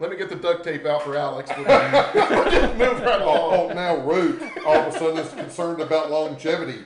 [0.00, 1.50] Let me get the duct tape out for Alex.
[1.56, 3.70] We'll just move right along.
[3.70, 6.80] Oh, now Root all of a sudden is concerned about longevity.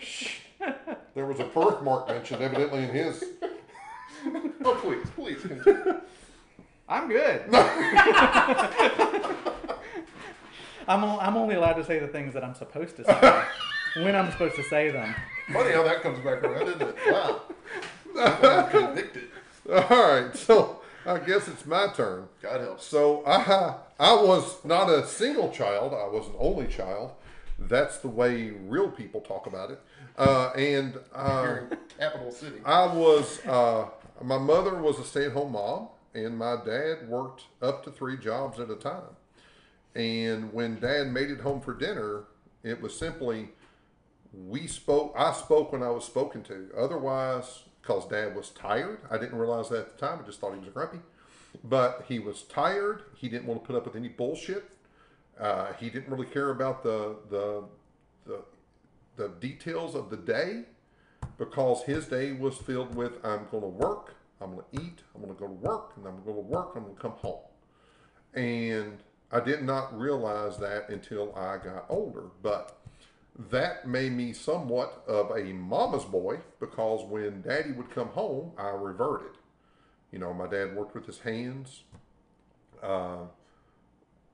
[0.00, 0.38] Shh.
[1.14, 3.22] There was a birthmark mentioned evidently in his.
[4.64, 6.00] Oh, please, please continue.
[6.88, 7.42] I'm good.
[10.88, 13.44] I'm, o- I'm only allowed to say the things that I'm supposed to say
[14.04, 15.14] when I'm supposed to say them.
[15.52, 16.96] Funny how that comes back around, isn't it?
[17.08, 17.40] Wow.
[18.18, 19.24] I'm convicted.
[19.68, 22.28] All right, so I guess it's my turn.
[22.40, 22.86] God helps.
[22.86, 25.92] So I I was not a single child.
[25.92, 27.12] I was an only child.
[27.58, 29.80] That's the way real people talk about it.
[30.16, 31.58] Uh, and uh,
[31.98, 32.56] capital city.
[32.64, 33.88] I was uh,
[34.22, 38.70] my mother was a stay-at-home mom, and my dad worked up to three jobs at
[38.70, 39.16] a time.
[39.94, 42.24] And when Dad made it home for dinner,
[42.62, 43.48] it was simply
[44.32, 45.14] we spoke.
[45.16, 46.68] I spoke when I was spoken to.
[46.76, 50.20] Otherwise, because Dad was tired, I didn't realize that at the time.
[50.22, 50.98] I just thought he was grumpy.
[51.64, 53.02] But he was tired.
[53.14, 54.68] He didn't want to put up with any bullshit.
[55.40, 57.64] Uh, he didn't really care about the the
[58.26, 58.40] the
[59.16, 60.64] the details of the day
[61.38, 65.22] because his day was filled with I'm going to work, I'm going to eat, I'm
[65.22, 67.40] going to go to work, and I'm going to work, I'm going to come home.
[68.34, 68.98] And
[69.32, 72.78] I did not realize that until I got older, but
[73.50, 78.68] that made me somewhat of a mama's boy because when daddy would come home, I
[78.68, 79.32] reverted.
[80.10, 81.82] You know, my dad worked with his hands.
[82.82, 83.26] Uh,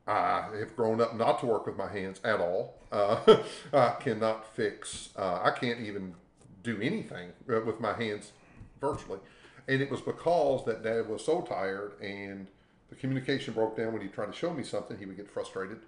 [0.07, 2.75] I have grown up not to work with my hands at all.
[2.91, 5.11] Uh, I cannot fix.
[5.17, 6.15] Uh, I can't even
[6.63, 8.33] do anything uh, with my hands
[8.81, 9.21] virtually,
[9.69, 12.49] and it was because that Dad was so tired and
[12.89, 14.99] the communication broke down when he tried to show me something.
[14.99, 15.79] He would get frustrated,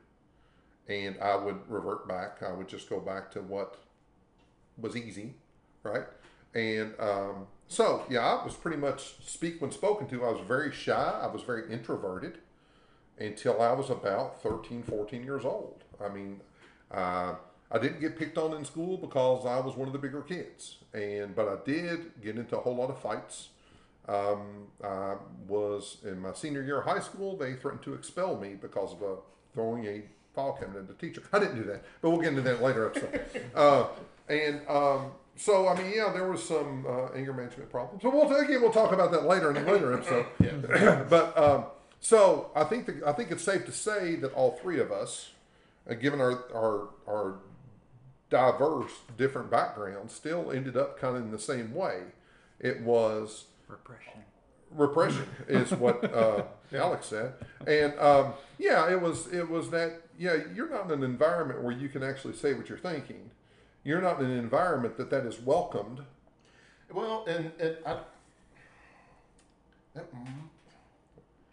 [0.88, 2.42] and I would revert back.
[2.42, 3.79] I would just go back to what
[4.79, 5.35] was easy,
[5.83, 6.05] right?
[6.55, 10.24] And um, so, yeah, I was pretty much speak when spoken to.
[10.24, 11.18] I was very shy.
[11.20, 12.38] I was very introverted
[13.18, 15.85] until I was about 13, 14 years old.
[16.05, 16.40] I mean,
[16.90, 17.35] uh,
[17.70, 20.79] I didn't get picked on in school because I was one of the bigger kids,
[20.92, 23.48] and but I did get into a whole lot of fights.
[24.07, 25.16] Um, I
[25.48, 27.37] was in my senior year of high school.
[27.37, 29.07] They threatened to expel me because of uh,
[29.55, 30.03] throwing a
[30.35, 31.22] file cabinet at the teacher.
[31.33, 33.20] I didn't do that, but we'll get into that later episode.
[33.55, 33.87] uh,
[34.29, 38.03] and um, so, I mean, yeah, there was some uh, anger management problems.
[38.03, 40.27] So we'll again we'll talk about that later in a later episode.
[41.09, 41.64] but um,
[42.05, 45.31] so I think the, I think it's safe to say that all three of us,
[45.90, 47.35] uh, given our our our
[48.29, 52.03] diverse different backgrounds, still ended up kind of in the same way.
[52.61, 54.12] It was Repression.
[54.71, 56.43] repression is what uh,
[56.75, 57.33] Alex said,
[57.67, 61.73] and um, yeah, it was it was that yeah you're not in an environment where
[61.73, 63.31] you can actually say what you're thinking.
[63.83, 66.01] You're not in an environment that that is welcomed.
[66.93, 67.97] Well, and, and I.
[69.95, 70.27] that- mm,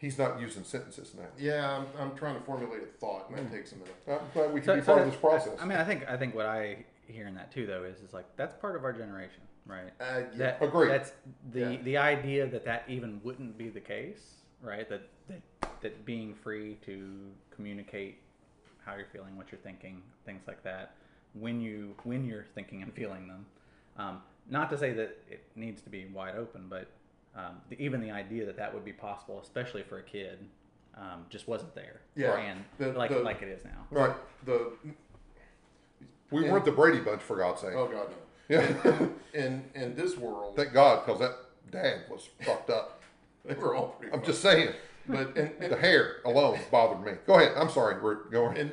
[0.02, 1.28] He's not using sentences now.
[1.38, 3.94] Yeah, I'm, I'm trying to formulate a thought, and that takes a minute.
[4.08, 5.54] I'm glad we can So- be so part of this process.
[5.62, 8.12] I mean, I think I think what I hear in that too, though, is is
[8.12, 9.92] like that's part of our generation, right?
[10.02, 10.38] Uh, yeah.
[10.38, 10.90] That Agreed.
[10.90, 11.12] That's
[11.52, 11.82] the Yeah.
[11.84, 14.90] the idea that that even wouldn't be the case, right?
[14.90, 15.42] That that
[15.82, 18.18] that being free to communicate
[18.84, 20.96] how you're feeling, what you're thinking, things like that,
[21.36, 23.46] when you when you're thinking and feeling them.
[23.98, 26.88] Um, not to say that it needs to be wide open, but
[27.36, 30.40] um, the, even the idea that that would be possible, especially for a kid,
[30.96, 32.02] um, just wasn't there.
[32.16, 32.38] Yeah.
[32.38, 33.86] and The- like the- like it is now.
[33.90, 34.16] Right.
[34.46, 34.74] the
[36.30, 37.74] We And- weren't the Brady Bunch, for God's sake.
[37.76, 38.16] oh god no.
[38.50, 39.08] Yeah.
[39.34, 41.36] In in this world, Thank God, because that
[41.72, 43.02] dad was fucked up.
[43.46, 44.12] they were all pretty.
[44.12, 44.28] I'm fucked.
[44.28, 44.74] just saying.
[45.08, 47.14] But and, The hair alone bothered me.
[47.26, 47.54] Go ahead.
[47.58, 48.02] I'm sorry.
[48.02, 48.72] We're going.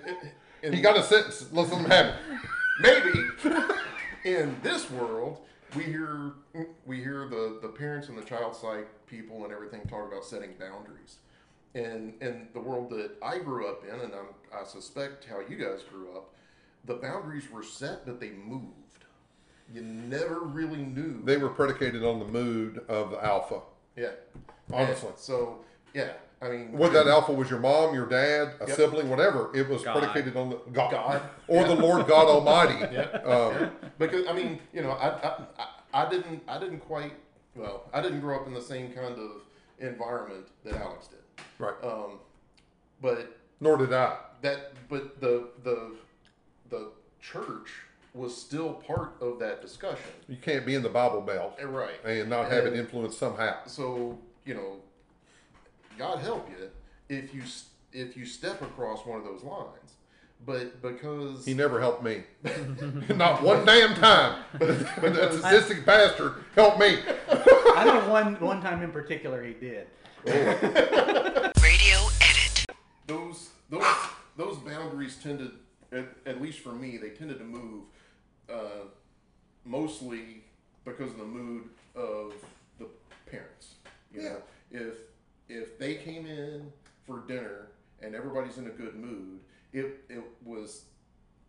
[0.62, 1.46] He got a sentence.
[1.52, 2.14] Let's let him have it.
[2.80, 3.60] maybe
[4.24, 5.38] in this world
[5.76, 6.32] we hear
[6.86, 10.50] we hear the the parents and the child psych people and everything talk about setting
[10.58, 11.18] boundaries.
[11.74, 14.28] And in the world that i grew up in and I'm,
[14.58, 16.34] i suspect how you guys grew up
[16.86, 18.72] the boundaries were set but they moved.
[19.72, 21.20] You never really knew.
[21.22, 23.60] They were predicated on the mood of the alpha.
[23.96, 24.12] yeah.
[24.72, 25.10] Honestly.
[25.10, 25.58] And so
[25.94, 28.76] yeah i mean Whether that alpha was your mom, your dad, a Yep.
[28.76, 29.98] sibling, whatever, it was God.
[29.98, 31.22] predicated on the God, God.
[31.48, 32.78] or the Lord God Almighty.
[32.92, 33.10] Yeah.
[33.24, 37.12] Um, because I mean, you know, I, I I didn't I didn't quite
[37.56, 39.30] well, I didn't grow up in the same kind of
[39.80, 41.18] environment that Alex did.
[41.58, 41.74] right.
[41.82, 42.18] Um,
[43.00, 44.16] but Nor did I.
[44.42, 45.96] that but the the
[46.70, 47.68] the church
[48.14, 50.10] was still part of that discussion.
[50.28, 52.02] You can't be in the Bible Belt Eh, Right.
[52.04, 53.56] and not have it And- influence somehow.
[53.66, 54.76] So you know,
[55.98, 56.70] God help you
[57.08, 57.42] if you
[57.92, 59.94] if you step across one of those lines.
[60.46, 62.22] But because He never helped me.
[63.16, 64.44] not one damn time.
[64.56, 66.98] But that sadistic bastard helped me.
[67.28, 69.88] I know one one time in particular he did.
[70.24, 72.66] Radio edit.
[73.06, 73.84] those those
[74.36, 75.50] those boundaries tended
[75.92, 77.84] at, at least for me they tended to move
[78.52, 78.86] uh,
[79.64, 80.42] mostly
[80.84, 82.32] because of the mood of
[82.78, 82.86] the
[83.26, 83.74] parents
[84.12, 84.36] you know
[84.70, 84.94] if
[85.48, 86.70] if they came in
[87.06, 87.68] for dinner
[88.02, 89.40] and everybody's in a good mood
[89.72, 90.82] it it was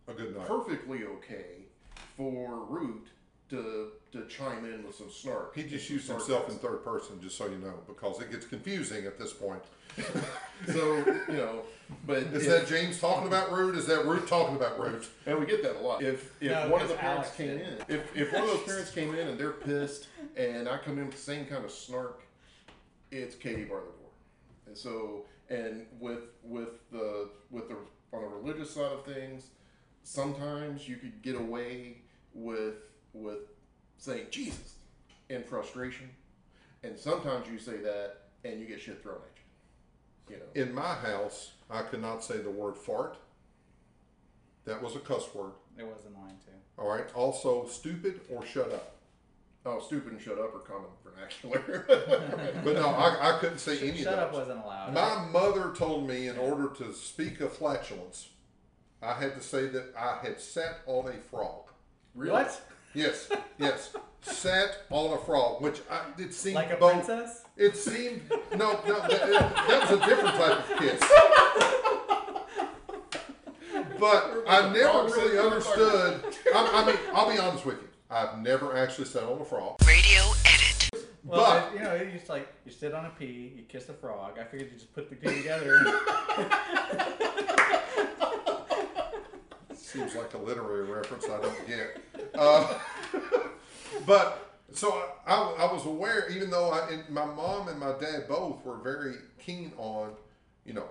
[0.07, 0.47] A good night.
[0.47, 1.65] perfectly okay
[2.17, 3.07] for root
[3.49, 7.37] to to chime in with some snark He just used himself in third person, just
[7.37, 9.61] so you know, because it gets confusing at this point.
[10.67, 11.61] so you know
[12.05, 13.75] but Is if- that James talking about Root?
[13.75, 15.07] Is that Root talking about Root?
[15.25, 16.03] And we get that a lot.
[16.03, 17.67] If if No, one of the parents Alex came did.
[17.89, 20.07] in, if, if one of those parents came in and they're pissed,
[20.37, 22.21] and I come in with the same kind of snark,
[23.11, 23.81] it's Katie bar.
[24.67, 27.75] And so, and with with the with the
[28.13, 29.47] on the religious side of things,
[30.03, 31.97] sometimes you could get away
[32.33, 32.75] with
[33.13, 33.39] with
[33.97, 34.75] saying Jesus
[35.29, 36.09] in frustration,
[36.83, 40.35] and sometimes you say that and you get shit thrown at you.
[40.35, 40.67] You know.
[40.67, 43.17] In my house, I could not say the word fart.
[44.65, 45.53] That was a cuss word.
[45.77, 46.51] It was in line too.
[46.77, 47.05] All right.
[47.15, 48.97] Also, stupid or shut up.
[49.65, 51.85] Oh, stupid and shut up are common vernacular.
[52.63, 54.39] But no, I, I couldn't say any Shut of up those.
[54.47, 54.93] wasn't allowed.
[54.93, 58.29] My mother told me in order to speak of flatulence,
[59.01, 61.69] I had to say that I had sat on a frog.
[62.15, 62.31] really?
[62.33, 62.61] What?
[62.95, 66.93] Yes, yes, sat on a frog, which I, it seemed Like a both.
[67.05, 67.43] princess?
[67.55, 68.21] It seemed
[68.55, 71.01] no, no, that, that was a different type of kiss.
[73.99, 76.21] But I never really understood.
[76.53, 77.87] I, I mean, I'll be honest with you.
[78.09, 79.77] I've never actually sat on a frog.
[81.29, 83.93] Well, But- you know, you just like you sit on a pea, you kiss a
[83.93, 84.39] frog.
[84.39, 85.79] I figured you just put the two together.
[89.75, 91.97] Seems like a literary reference I don't get.
[92.35, 92.77] Uh,
[94.05, 97.93] but so I, I, I was aware, even though I, and my mom and my
[97.99, 100.11] dad both were very keen on,
[100.65, 100.89] you know,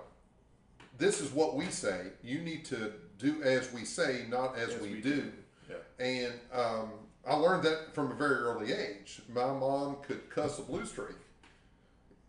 [0.97, 2.07] this is what we say.
[2.23, 5.15] You need to do as we say, not as, we, we do.
[5.15, 5.31] do.
[5.69, 6.05] Yeah.
[6.05, 6.89] And um,
[7.27, 9.21] I learned that from a very early age.
[9.33, 11.17] My mom could cuss a blue streak,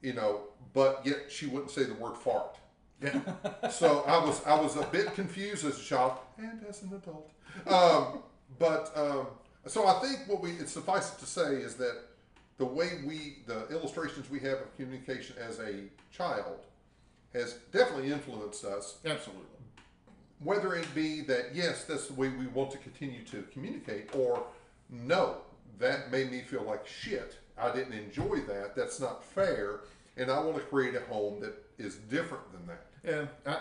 [0.03, 0.41] you know,
[0.73, 2.57] but yet she wouldn't say the word fart.
[3.03, 3.21] Yeah.
[3.71, 7.31] So I was I was a bit confused as a child and as an adult.
[7.67, 8.23] Um,
[8.59, 9.27] but um,
[9.67, 11.97] so I think what we it suffices to say is that
[12.59, 16.67] the way we the illustrations we have of communication as a child
[17.33, 19.45] has definitely influenced us Absolutely.
[20.41, 24.43] whether it be that yes that's the way we want to continue to communicate or
[24.91, 25.39] no
[25.79, 29.81] that made me feel like shit i didn't enjoy that that's not fair
[30.17, 33.59] and i want to create a home that is different than that Yeah, I,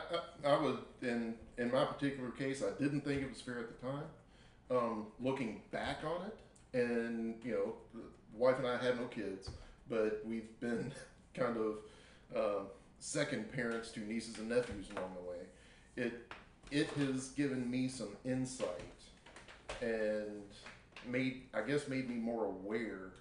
[0.47, 3.67] I, I would in in my particular case, I didn't think it was fair at
[3.69, 4.03] the time.
[4.71, 6.37] Um, looking back on it,
[6.77, 8.01] and you know, the
[8.37, 9.49] wife and I have no kids,
[9.89, 10.91] but we've been
[11.33, 11.77] kind of
[12.35, 12.63] uh,
[12.99, 15.45] second parents to nieces and nephews along the way.
[15.95, 16.33] It
[16.71, 18.99] it has given me some insight
[19.81, 20.43] and
[21.07, 23.13] made I guess made me more aware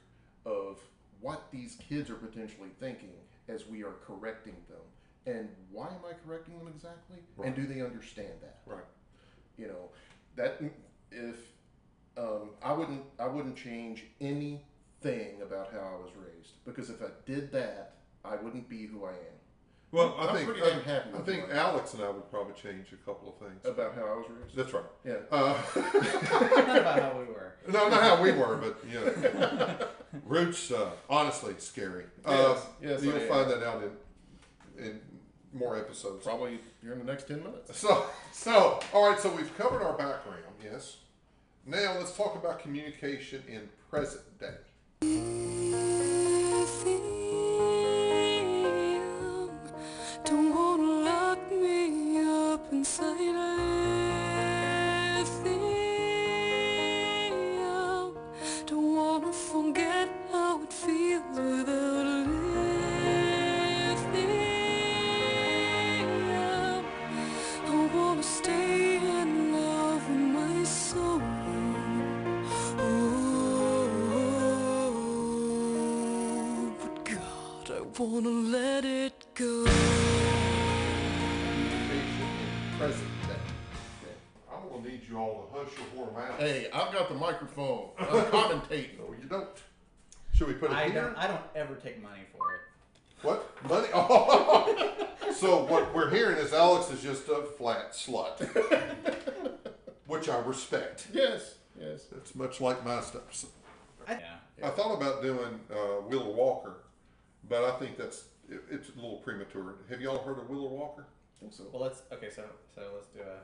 [0.45, 0.79] of
[1.21, 3.13] what these kids are potentially thinking
[3.49, 7.81] as we are correcting them, and why am I correcting them exactly, and do they
[7.81, 8.59] understand that?
[8.67, 8.85] Right.
[9.57, 9.91] you know
[10.37, 10.61] that
[11.11, 11.37] if
[12.17, 16.53] um, I wouldn't I wouldn't change anything about how I was raised.
[16.65, 19.38] Because if I did that I wouldn't be who I am
[19.91, 21.57] Well, I I'm think pretty damn I, happy I with think mine.
[21.57, 23.65] Alex and I would probably change a couple of things.
[23.65, 24.55] about how I was raised.
[24.57, 24.85] That's right.
[25.05, 25.15] Yeah.
[25.31, 25.57] Uh,
[26.67, 27.55] Not about how we were.
[27.69, 29.87] no, not how we were, but you know,
[30.27, 30.71] roots.
[30.71, 32.05] Uh, honestly, scary.
[32.25, 33.29] Uh, Yes, yes, you'll I am.
[33.29, 35.01] find that out in in
[35.55, 36.23] more episodes.
[36.25, 37.77] Probably here in the next ten minutes.
[37.79, 39.19] So, so all right.
[39.19, 40.43] So we've covered our background.
[40.63, 40.99] Yes.
[41.67, 45.48] Now let's talk about communication in present day.
[77.99, 79.65] Wanna let it go.
[82.79, 83.09] Present
[84.53, 86.39] I'm gonna need you all to hush your warm mouth.
[86.39, 87.89] Hey, I've got the microphone.
[87.99, 88.99] I'm commentating.
[88.99, 89.49] No, you don't.
[90.33, 91.03] Should we put it I here?
[91.03, 91.17] don't.
[91.19, 92.61] I don't ever take money for it.
[93.23, 93.69] What?
[93.69, 93.89] Money?
[93.93, 95.09] Oh.
[95.35, 98.39] so what we're hearing is Alex is just a flat slut,
[100.07, 101.09] which I respect.
[101.13, 102.07] Yes, yes.
[102.17, 103.23] It's much like my stuff.
[103.33, 103.49] So
[104.07, 104.37] I, yeah.
[104.63, 106.77] I thought about doing uh, Wheeler Walker,
[107.49, 109.77] but I think that's it, it's a little premature.
[109.91, 111.07] Have y'all heard of Wheeler Walker?
[111.07, 111.65] I think so.
[111.73, 112.03] Well, let's.
[112.13, 113.41] Okay, so so let's do a.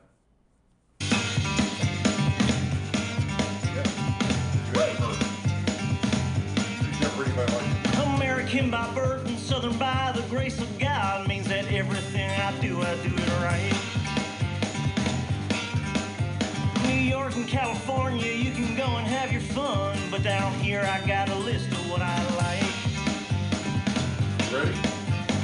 [4.72, 5.16] You haven't heard.
[6.82, 7.98] You've never heard anybody like it.
[8.16, 12.80] American by birth and Southern by the grace of God means that everything I do,
[12.80, 13.72] I do it right.
[16.86, 21.04] New York and California, you can go and have your fun, but down here I
[21.06, 22.63] got a list of what I like.
[24.54, 24.70] Ready?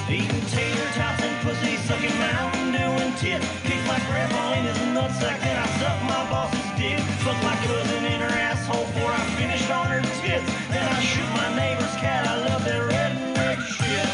[0.08, 3.42] Eating tater tots and pussy, sucking Mountain Dew and tip.
[3.66, 7.00] Kick my grandma in his nutsack, then I suck my boss's dick.
[7.26, 10.46] Fuck my cousin in her asshole before I finished on her tits.
[10.70, 14.08] Then I shoot my neighbor's cat, I love that redneck shit.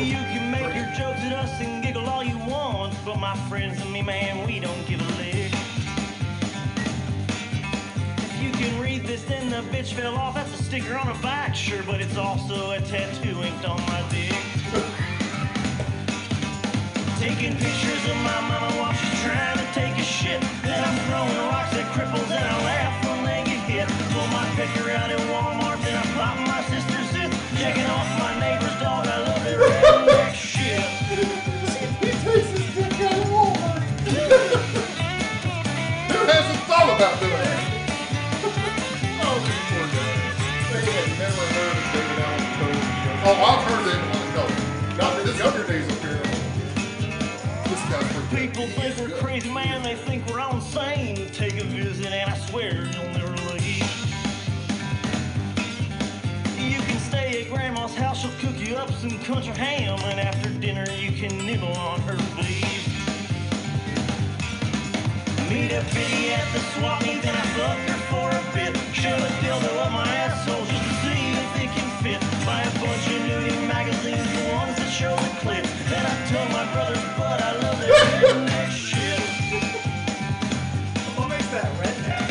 [0.04, 3.80] You can make your jokes at us and giggle all you want, but my friends
[3.82, 5.35] and me, man, we don't give a lick.
[8.66, 10.36] Can read this, then the bitch fell off.
[10.36, 14.04] That's a sticker on a bike, sure, but it's also a tattoo inked on my
[14.10, 14.36] dick.
[17.20, 20.42] Taking pictures of my mama while she's trying to take a shit.
[20.64, 21.35] Then I'm throwing
[43.46, 44.36] I've heard that one.
[44.36, 46.32] No, Not in his younger days, apparently.
[47.70, 49.84] this guy's pretty People think we're crazy, man.
[49.84, 51.30] They think we're all insane.
[51.32, 53.86] Take a visit, and I swear you'll never leave.
[56.58, 58.22] You can stay at grandma's house.
[58.22, 62.18] She'll cook you up some country ham, and after dinner you can nibble on her
[62.36, 62.88] beef.
[65.50, 68.76] Meet a biddy at the swap meet, then I fuck her for a bit.
[68.96, 70.25] Shove a dildo up my asshole
[72.86, 75.70] Buy a bunch magazines, the ones that show the clips.
[75.90, 77.90] Then I tell my brother's butt I love that
[78.22, 79.22] redneck shit.
[81.18, 82.30] What makes that redneck?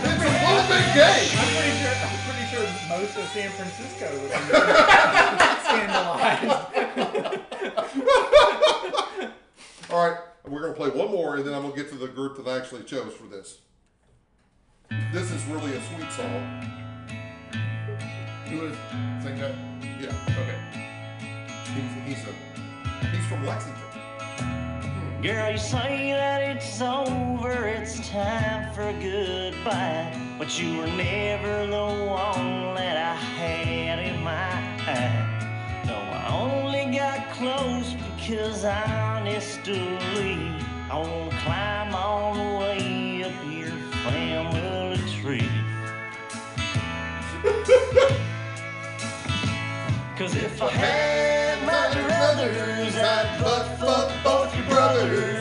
[0.00, 1.28] It's a little bit gay.
[1.36, 1.92] I'm pretty sure.
[2.08, 4.36] I'm pretty sure most of San Francisco would be
[5.68, 6.56] scandalized.
[9.90, 12.36] All right, we're gonna play one more, and then I'm gonna get to the group
[12.38, 13.58] that I actually chose for this.
[15.12, 16.79] This is really a sweet song.
[18.50, 18.76] Who is
[19.22, 19.54] sing that?
[20.00, 20.58] Yeah, Okay.
[21.72, 23.80] he's he's a he's from Lexington.
[25.22, 30.12] Girl, you say that it's over, it's time for goodbye.
[30.36, 34.82] But you were never the one that I had in mind.
[35.86, 38.82] No, I only got close because I
[39.14, 39.80] honestly,
[40.90, 43.70] I wanna climb all the way up your
[44.02, 45.50] family tree.
[50.20, 52.94] Cause if I had my druthers others.
[52.94, 55.39] I'd butt fuck both your brothers.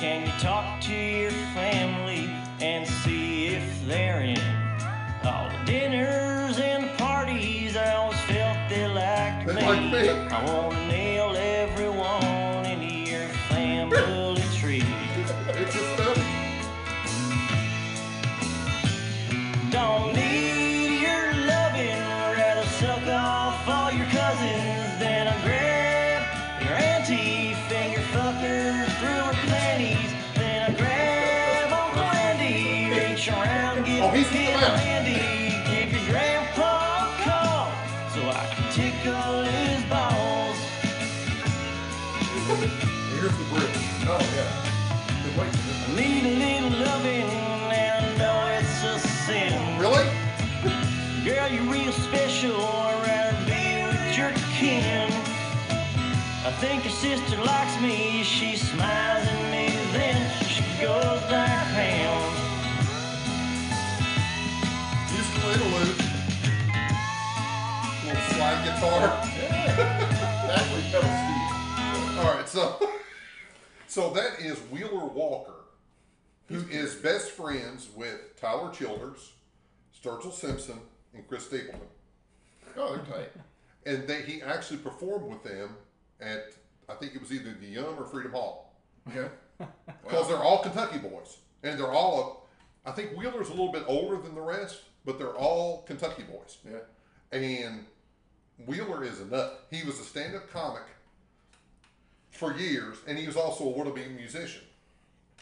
[0.00, 2.30] Can you talk to your family
[2.62, 4.40] and see if they're in?
[5.24, 9.60] All the dinners and parties, I always felt they liked They me.
[9.60, 10.79] liked me.
[56.60, 58.22] Think your sister likes me.
[58.22, 61.60] She smiles at me, then she goes down.
[65.10, 65.96] Musical interlude.
[68.04, 69.20] Little slide guitar.
[70.52, 72.18] Actually, that was Steve.
[72.18, 72.90] All right, so
[73.86, 75.64] so that is Wheeler Walker,
[76.48, 79.32] who is best friends with Tyler Childers,
[79.98, 80.80] Sturgill Simpson,
[81.14, 81.80] and Chris Stapleton.
[82.76, 83.32] Oh, they're tight.
[83.86, 85.76] And they, he actually performed with them
[86.20, 86.52] at
[86.88, 88.70] I think it was either the Yum or Freedom Hall
[89.08, 89.28] Okay.
[90.02, 92.48] because they're all Kentucky boys, and they're all.
[92.84, 96.58] I think Wheeler's a little bit older than the rest, but they're all Kentucky boys.
[96.64, 97.38] Yeah.
[97.38, 97.84] And
[98.66, 99.66] Wheeler is a nut.
[99.70, 100.82] He was a stand-up comic
[102.30, 104.62] for years, and he was also a wannabe musician.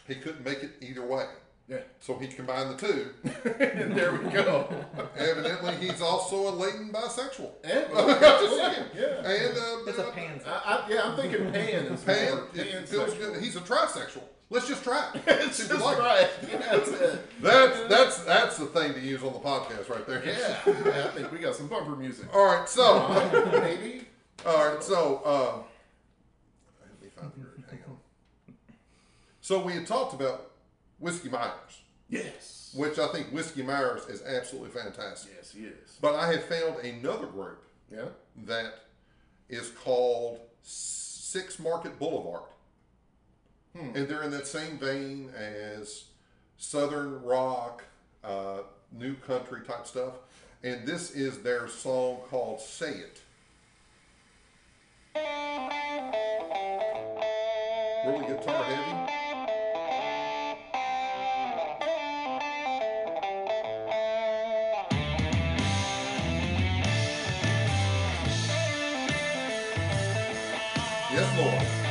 [0.07, 1.27] He couldn't make it either way,
[1.69, 1.77] Yeah.
[1.99, 3.11] so he combined the two.
[3.59, 4.67] and there we go.
[5.15, 7.51] Evidently, he's also a latent bisexual.
[7.63, 8.85] And, Just saying.
[8.95, 9.29] yeah.
[9.29, 10.45] And uh, It's a uh, pansy.
[10.47, 13.17] I, I, yeah, I'm thinking pan is Pan, more it feels pansexual.
[13.33, 13.43] good.
[13.43, 14.23] He's a trisexual.
[14.49, 15.21] Let's just try it.
[15.27, 16.01] It's just we like it.
[16.01, 16.29] right.
[16.49, 17.41] Yeah, that's it.
[17.41, 20.23] That's that's that's the thing to use on the podcast right there.
[20.25, 20.57] Yeah.
[20.65, 22.33] yeah, I think we got some bumper music.
[22.35, 24.05] All right, so uh, Maybe.
[24.47, 25.57] all right, so uh,
[26.81, 27.63] let me find the word.
[27.69, 27.97] Hang on.
[29.41, 30.48] So we had talked about
[30.99, 32.73] whiskey Myers, Yes.
[32.75, 35.33] which I think whiskey Myers is absolutely fantastic.
[35.35, 35.97] Yes, he is.
[36.01, 38.09] But I have found another group Yeah.
[38.45, 38.73] that
[39.49, 42.43] is called Six Market Boulevard.
[43.75, 46.05] And they're in that same vein as
[46.57, 47.83] Southern rock,
[48.23, 50.15] uh, new country type stuff.
[50.63, 53.21] And this is their song called Say It.
[58.05, 58.98] Really guitar heavy.
[71.11, 71.59] Yes, Lord.
[71.63, 71.88] Say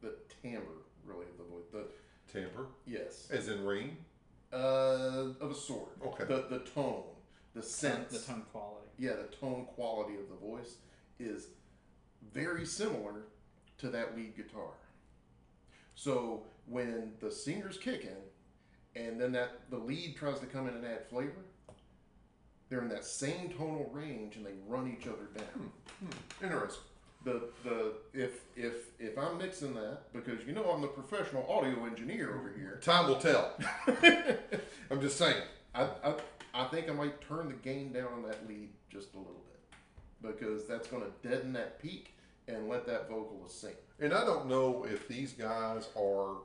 [0.00, 1.64] the timbre really of the voice.
[1.72, 1.86] The
[2.32, 2.66] timbre.
[2.86, 3.28] yes.
[3.30, 3.96] as in ring.
[4.52, 5.88] Uh, of a sort.
[6.04, 6.24] Okay.
[6.24, 7.04] The the tone,
[7.54, 8.86] the sense, the tone quality.
[8.98, 10.76] yeah, the tone quality of the voice
[11.18, 11.48] is
[12.32, 13.22] very similar
[13.78, 14.72] to that lead guitar.
[15.94, 18.10] So when the singer's kicking,
[18.94, 21.44] and then that the lead tries to come in and add flavor,
[22.68, 25.70] they're in that same tonal range and they run each other down.
[26.42, 26.82] Interesting.
[27.24, 31.84] The the if if if I'm mixing that because you know I'm the professional audio
[31.86, 32.80] engineer over here.
[32.82, 33.52] Time will tell.
[34.90, 35.42] I'm just saying.
[35.74, 36.14] I, I
[36.54, 40.36] I think I might turn the gain down on that lead just a little bit
[40.36, 42.14] because that's going to deaden that peak
[42.48, 43.74] and let that vocalist sing.
[44.00, 46.38] And I don't know if these guys are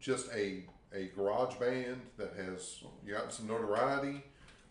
[0.00, 4.22] just a a garage band that has gotten some notoriety,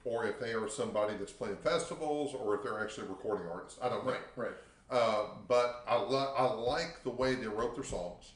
[0.06, 3.80] or if they are somebody that's playing festivals, or if they're actually recording artists.
[3.82, 4.16] I don't know.
[4.36, 4.52] right.
[4.90, 8.32] Uh, but I, li- I like the way they wrote their songs,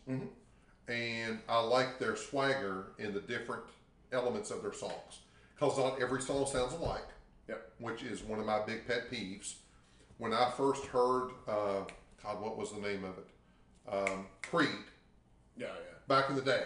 [0.87, 3.63] and I like their swagger in the different
[4.11, 5.19] elements of their songs.
[5.53, 7.05] Because not every song sounds alike,
[7.49, 7.71] Yep.
[7.79, 9.55] which is one of my big pet peeves.
[10.17, 11.81] When I first heard, uh,
[12.23, 13.27] God, what was the name of it?
[13.91, 14.69] Um, Creed,
[15.57, 15.97] Yeah, yeah.
[16.07, 16.63] back in the day.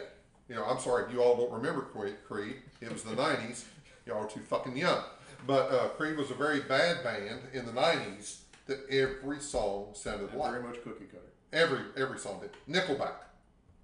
[0.48, 2.16] You know, I'm sorry, if you all don't remember Creed.
[2.28, 2.58] Creed.
[2.82, 3.64] It was the 90s.
[4.10, 5.04] Y'all are too fucking young.
[5.46, 10.32] But uh, Creed was a very bad band in the 90s that every song sounded
[10.32, 10.52] And like.
[10.52, 11.22] very much cookie cutter.
[11.54, 12.52] Every every song did.
[12.68, 13.14] Nickelback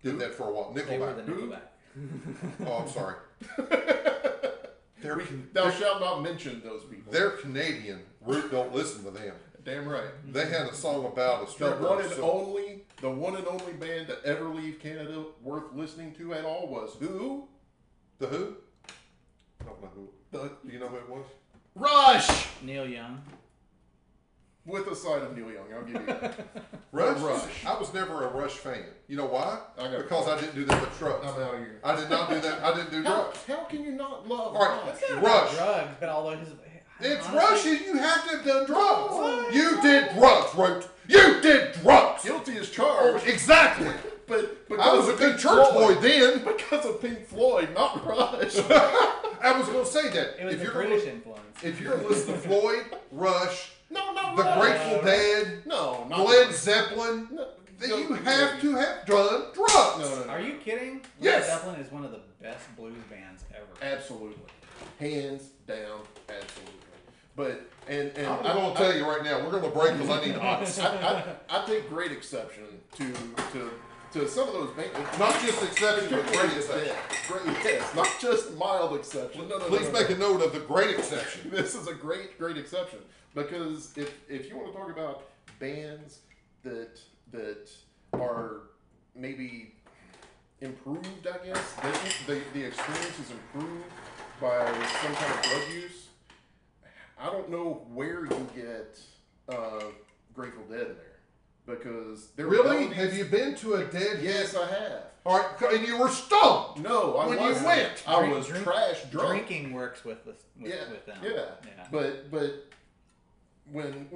[0.03, 0.71] did that for a while.
[0.73, 1.59] They were the Nickelback.
[1.99, 2.67] Nickelback.
[2.67, 3.15] Oh, I'm sorry.
[5.01, 7.11] they're, Can- Thou shalt not mention those people.
[7.13, 8.01] they're Canadian.
[8.25, 9.33] Root don't listen to them.
[9.63, 10.03] Damn right.
[10.31, 11.77] They had a song about a stripper.
[11.79, 15.73] The one and so- only, the one and only band to ever leave Canada worth
[15.73, 17.47] listening to at all was who?
[18.19, 18.55] the Who?
[19.77, 20.39] I don't know who.
[20.67, 21.25] Do you know who it was?
[21.75, 22.47] Rush.
[22.61, 23.21] Neil Young.
[24.65, 26.47] With a side of Neil Young, I'll give you that.
[26.91, 27.19] Rush.
[27.19, 27.65] Rush.
[27.65, 28.83] I was never a Rush fan.
[29.07, 29.59] You know why?
[29.77, 31.23] I got- because I didn't do that with drugs.
[31.27, 31.79] I'm out of here.
[31.83, 32.63] I did not do that.
[32.63, 33.39] I didn't do How, drugs.
[33.47, 35.21] how can you not love All right, Rush?
[35.23, 35.55] Rush.
[35.55, 36.49] Drugs, but although his.
[37.01, 39.55] It's honestly- Rush, you have to have done drugs.
[39.55, 40.87] You did drugs, Root.
[41.07, 42.23] You did drugs.
[42.23, 43.25] Guilty as charged.
[43.27, 43.91] Oh, exactly.
[44.27, 45.95] But because I was a good Pink church Floyd.
[45.95, 46.43] boy then.
[46.55, 48.57] Because of Pink Floyd, not Rush.
[49.41, 50.39] I was going to say that.
[50.41, 51.63] It was if the you're British gonna, influence.
[51.63, 54.59] if you're going to listen to Floyd, Rush, no, not The Rush.
[54.59, 56.55] Grateful Dead, No, not Led Rush.
[56.55, 57.47] Zeppelin, No,
[57.79, 59.99] then no, you no, have to have done drugs.
[59.99, 60.29] No, no, no.
[60.31, 61.01] Are you kidding?
[61.19, 61.47] Yes.
[61.47, 63.93] Led Zeppelin is one of the best blues bands ever.
[63.93, 64.41] Absolutely.
[64.99, 66.73] Hands down, absolutely.
[67.35, 69.93] But, and, and I'm I going to tell you right now, we're going to break
[69.99, 70.79] because I need ice.
[70.79, 72.63] I, I, I take great exception
[72.95, 73.03] to,
[73.51, 73.69] to,
[74.15, 75.19] to some of those bands.
[75.19, 76.95] Not just exception, but great exception.
[77.27, 79.49] Great, yes, not just mild exception.
[79.49, 80.15] No, no, no, Please no, make no.
[80.15, 81.49] a note of the great exception.
[81.53, 82.99] this is a great, great exception
[83.33, 85.23] because if if you want to talk about
[85.59, 86.19] bands
[86.63, 86.97] that
[87.31, 87.69] that
[88.13, 88.61] are
[89.15, 89.73] maybe
[90.61, 93.83] improved, I guess the the, the experience is improved
[94.39, 96.07] by some kind of drug use.
[97.19, 98.99] I don't know where you get
[99.49, 99.83] uh,
[100.33, 101.14] Grateful Dead in there
[101.65, 102.87] because they're Really?
[102.93, 105.01] Have you been to a dead Yes, I have.
[105.25, 106.83] All right, and you were stoned.
[106.83, 107.65] No, I When you wasn't.
[107.65, 108.03] went.
[108.07, 109.29] I Drink- was drink- trash drunk.
[109.47, 111.17] Drinking works with the with, yeah, with them.
[111.23, 111.87] yeah, yeah.
[111.91, 112.65] But but
[113.71, 114.07] when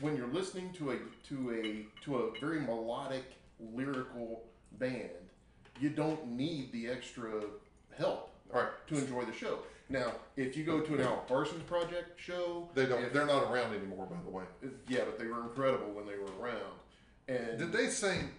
[0.00, 0.96] when you're listening to a
[1.28, 3.24] to a to a very melodic
[3.60, 5.10] lyrical band,
[5.80, 7.30] you don't need the extra
[7.96, 9.58] help All right, to enjoy the show.
[9.88, 13.02] Now, if you go to an Al Parsons Project show, they don't.
[13.04, 14.44] if- They're not around anymore, by the way.
[14.88, 16.72] yeah, but they were incredible when they were around,
[17.28, 18.30] and Did they sing?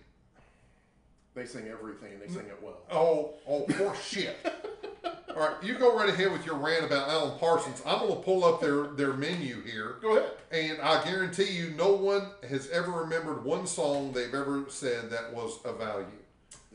[1.36, 2.78] they sing everything and they sing it well.
[2.92, 4.36] Oh, oh, poor shit.
[5.30, 7.82] All right, you go right ahead with your rant about Alan Parsons.
[7.88, 10.32] I'm going to pull up their their menu here, Go ahead.
[10.52, 15.34] and I guarantee you, no one has ever remembered one song they've ever said that
[15.34, 16.06] was a value.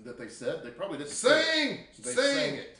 [0.04, 1.78] That they said they probably didn't say Sing.
[2.02, 2.24] They sing.
[2.34, 2.77] sang it.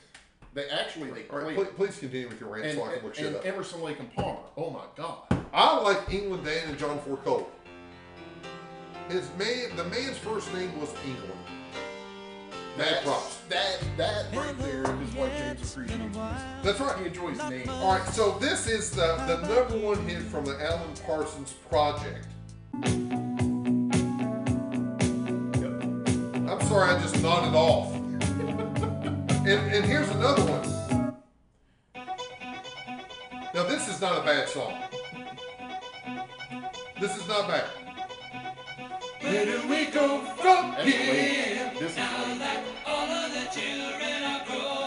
[0.58, 2.94] They actually they All right, played please, please continue with your rant and, so I
[2.96, 3.46] can look shit and up.
[3.46, 4.40] Emerson, Lake and Palmer.
[4.56, 5.18] Oh my God!
[5.54, 7.48] I like England Dan and John Ford Cole.
[9.08, 11.30] His man, the man's first name was England.
[12.76, 13.38] Mad That's, props.
[13.50, 16.00] that that right there is what James appreciates.
[16.00, 16.22] music.
[16.64, 17.06] That's He right.
[17.06, 17.68] enjoys names.
[17.68, 22.26] All right, so this is the the number one hit from the Alan Parsons Project.
[26.48, 27.97] I'm sorry, I just nodded off.
[29.48, 31.14] And, and here's another one.
[33.54, 34.74] Now this is not a bad song.
[37.00, 37.64] This is not bad.
[39.22, 41.72] Where do we go from That's here?
[41.78, 42.04] This is late.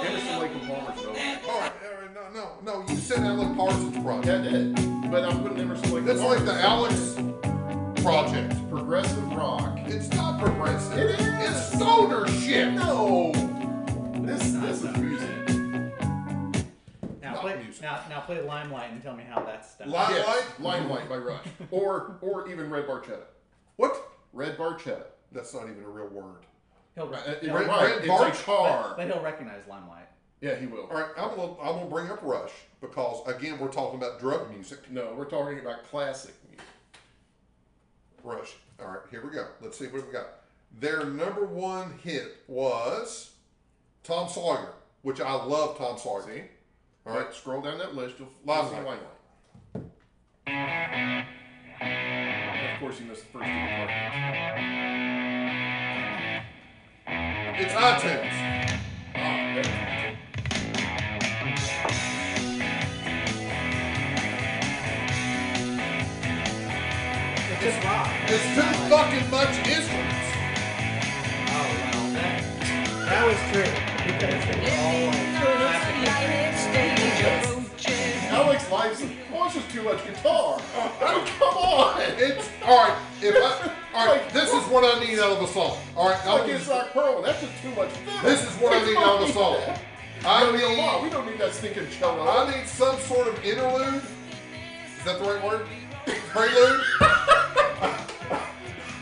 [0.03, 1.09] Emerson, Lake and Palmer's no.
[1.09, 2.87] All right, all right, no, no, no.
[2.89, 4.25] You said Alan Parsons Project.
[4.45, 5.11] Yeah, I did.
[5.11, 7.17] But I'm putting Emerson, Lake That's like the Alex
[8.03, 8.69] Project.
[8.69, 9.77] progressive rock.
[9.85, 10.97] It's not progressive.
[10.97, 11.49] It is.
[11.49, 12.73] It's stoner shit.
[12.73, 13.50] No.
[14.31, 15.29] This this is music.
[17.21, 17.81] Now Not play music.
[17.81, 19.89] now now play Limelight and tell me how that's done.
[19.89, 20.25] Li- Yes,
[20.59, 20.79] Limelight?
[20.81, 23.23] Limelight by Rush, or or even Red Barchetta.
[23.75, 23.95] What?
[24.31, 25.03] Red Barchetta.
[25.33, 26.45] That's not even a real word.
[26.95, 30.07] He'll, re- Uh, he'll Red, Red it's Barch- a but, but he'll recognize Limelight.
[30.39, 30.83] Yeah, he will.
[30.89, 34.49] All right, I'm gonna I'm gonna bring up Rush because again we're talking about drug
[34.49, 34.89] music.
[34.89, 36.65] No, we're talking about classic music.
[38.23, 38.53] Rush.
[38.79, 39.47] All right, here we go.
[39.61, 40.27] Let's see what we got.
[40.79, 43.30] Their number one hit was
[44.03, 44.73] Tom Sawyer,
[45.03, 46.23] which I love Tom Sawyer.
[46.23, 46.41] See?
[47.05, 48.15] All right, Scroll down that list.
[48.17, 48.99] You'll Live you'll see Light.
[49.75, 49.93] Limelight.
[52.73, 53.93] Of course, you missed the first two parts.
[57.59, 58.33] it's iTunes.
[59.15, 60.17] Ah, there.
[67.51, 68.09] It's just rock.
[68.27, 70.29] It's too fucking much instruments.
[71.53, 72.41] Oh well, that,
[73.05, 75.95] that was true because they were all like classic.
[78.31, 79.03] Alex likes.
[79.33, 80.59] Oh, it's just too much guitar.
[80.75, 82.01] Oh, come on.
[82.17, 82.97] It's all right.
[83.21, 85.77] If I, all right, this is what I need out of a song.
[85.95, 87.21] All right, Like it's like Pearl.
[87.21, 88.21] That's just too much fiddle.
[88.23, 89.57] this is what I need out of a song.
[90.25, 91.01] I I need a lot.
[91.03, 92.27] we don't need that stinking cello.
[92.27, 94.03] I need some sort of interlude.
[94.99, 95.65] Is that the right word?
[96.05, 96.81] Prelude?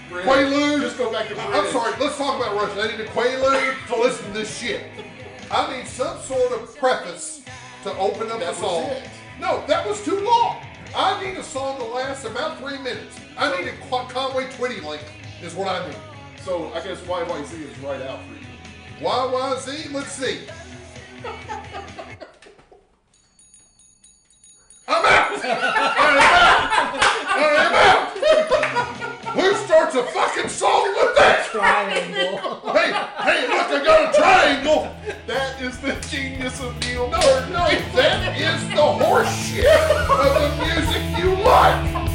[0.09, 0.81] Quaalude?
[0.81, 2.77] Just go back to I'm sorry, let's talk about Rush.
[2.77, 4.83] I need a quaalude to listen to this shit.
[5.51, 7.41] I need some sort of preface
[7.83, 8.83] to open up That the song.
[8.85, 9.07] it.
[9.39, 10.61] No, that was too long.
[10.95, 13.15] I need a song to last about three minutes.
[13.37, 15.03] I need a Con- Conway Twitty link,
[15.41, 15.97] is what I need.
[16.43, 19.07] So I guess YYZ is right out for you.
[19.07, 20.39] YYZ, let's see.
[24.87, 25.45] I'm out!
[27.35, 28.95] I'm out!
[29.33, 31.47] Who starts a fucking song with that?
[31.51, 32.61] Triangle.
[32.73, 34.95] Hey, hey, look, I got a triangle!
[35.27, 40.65] That is the genius of Neil No, no, that is the horse shit of the
[40.65, 42.08] music you like!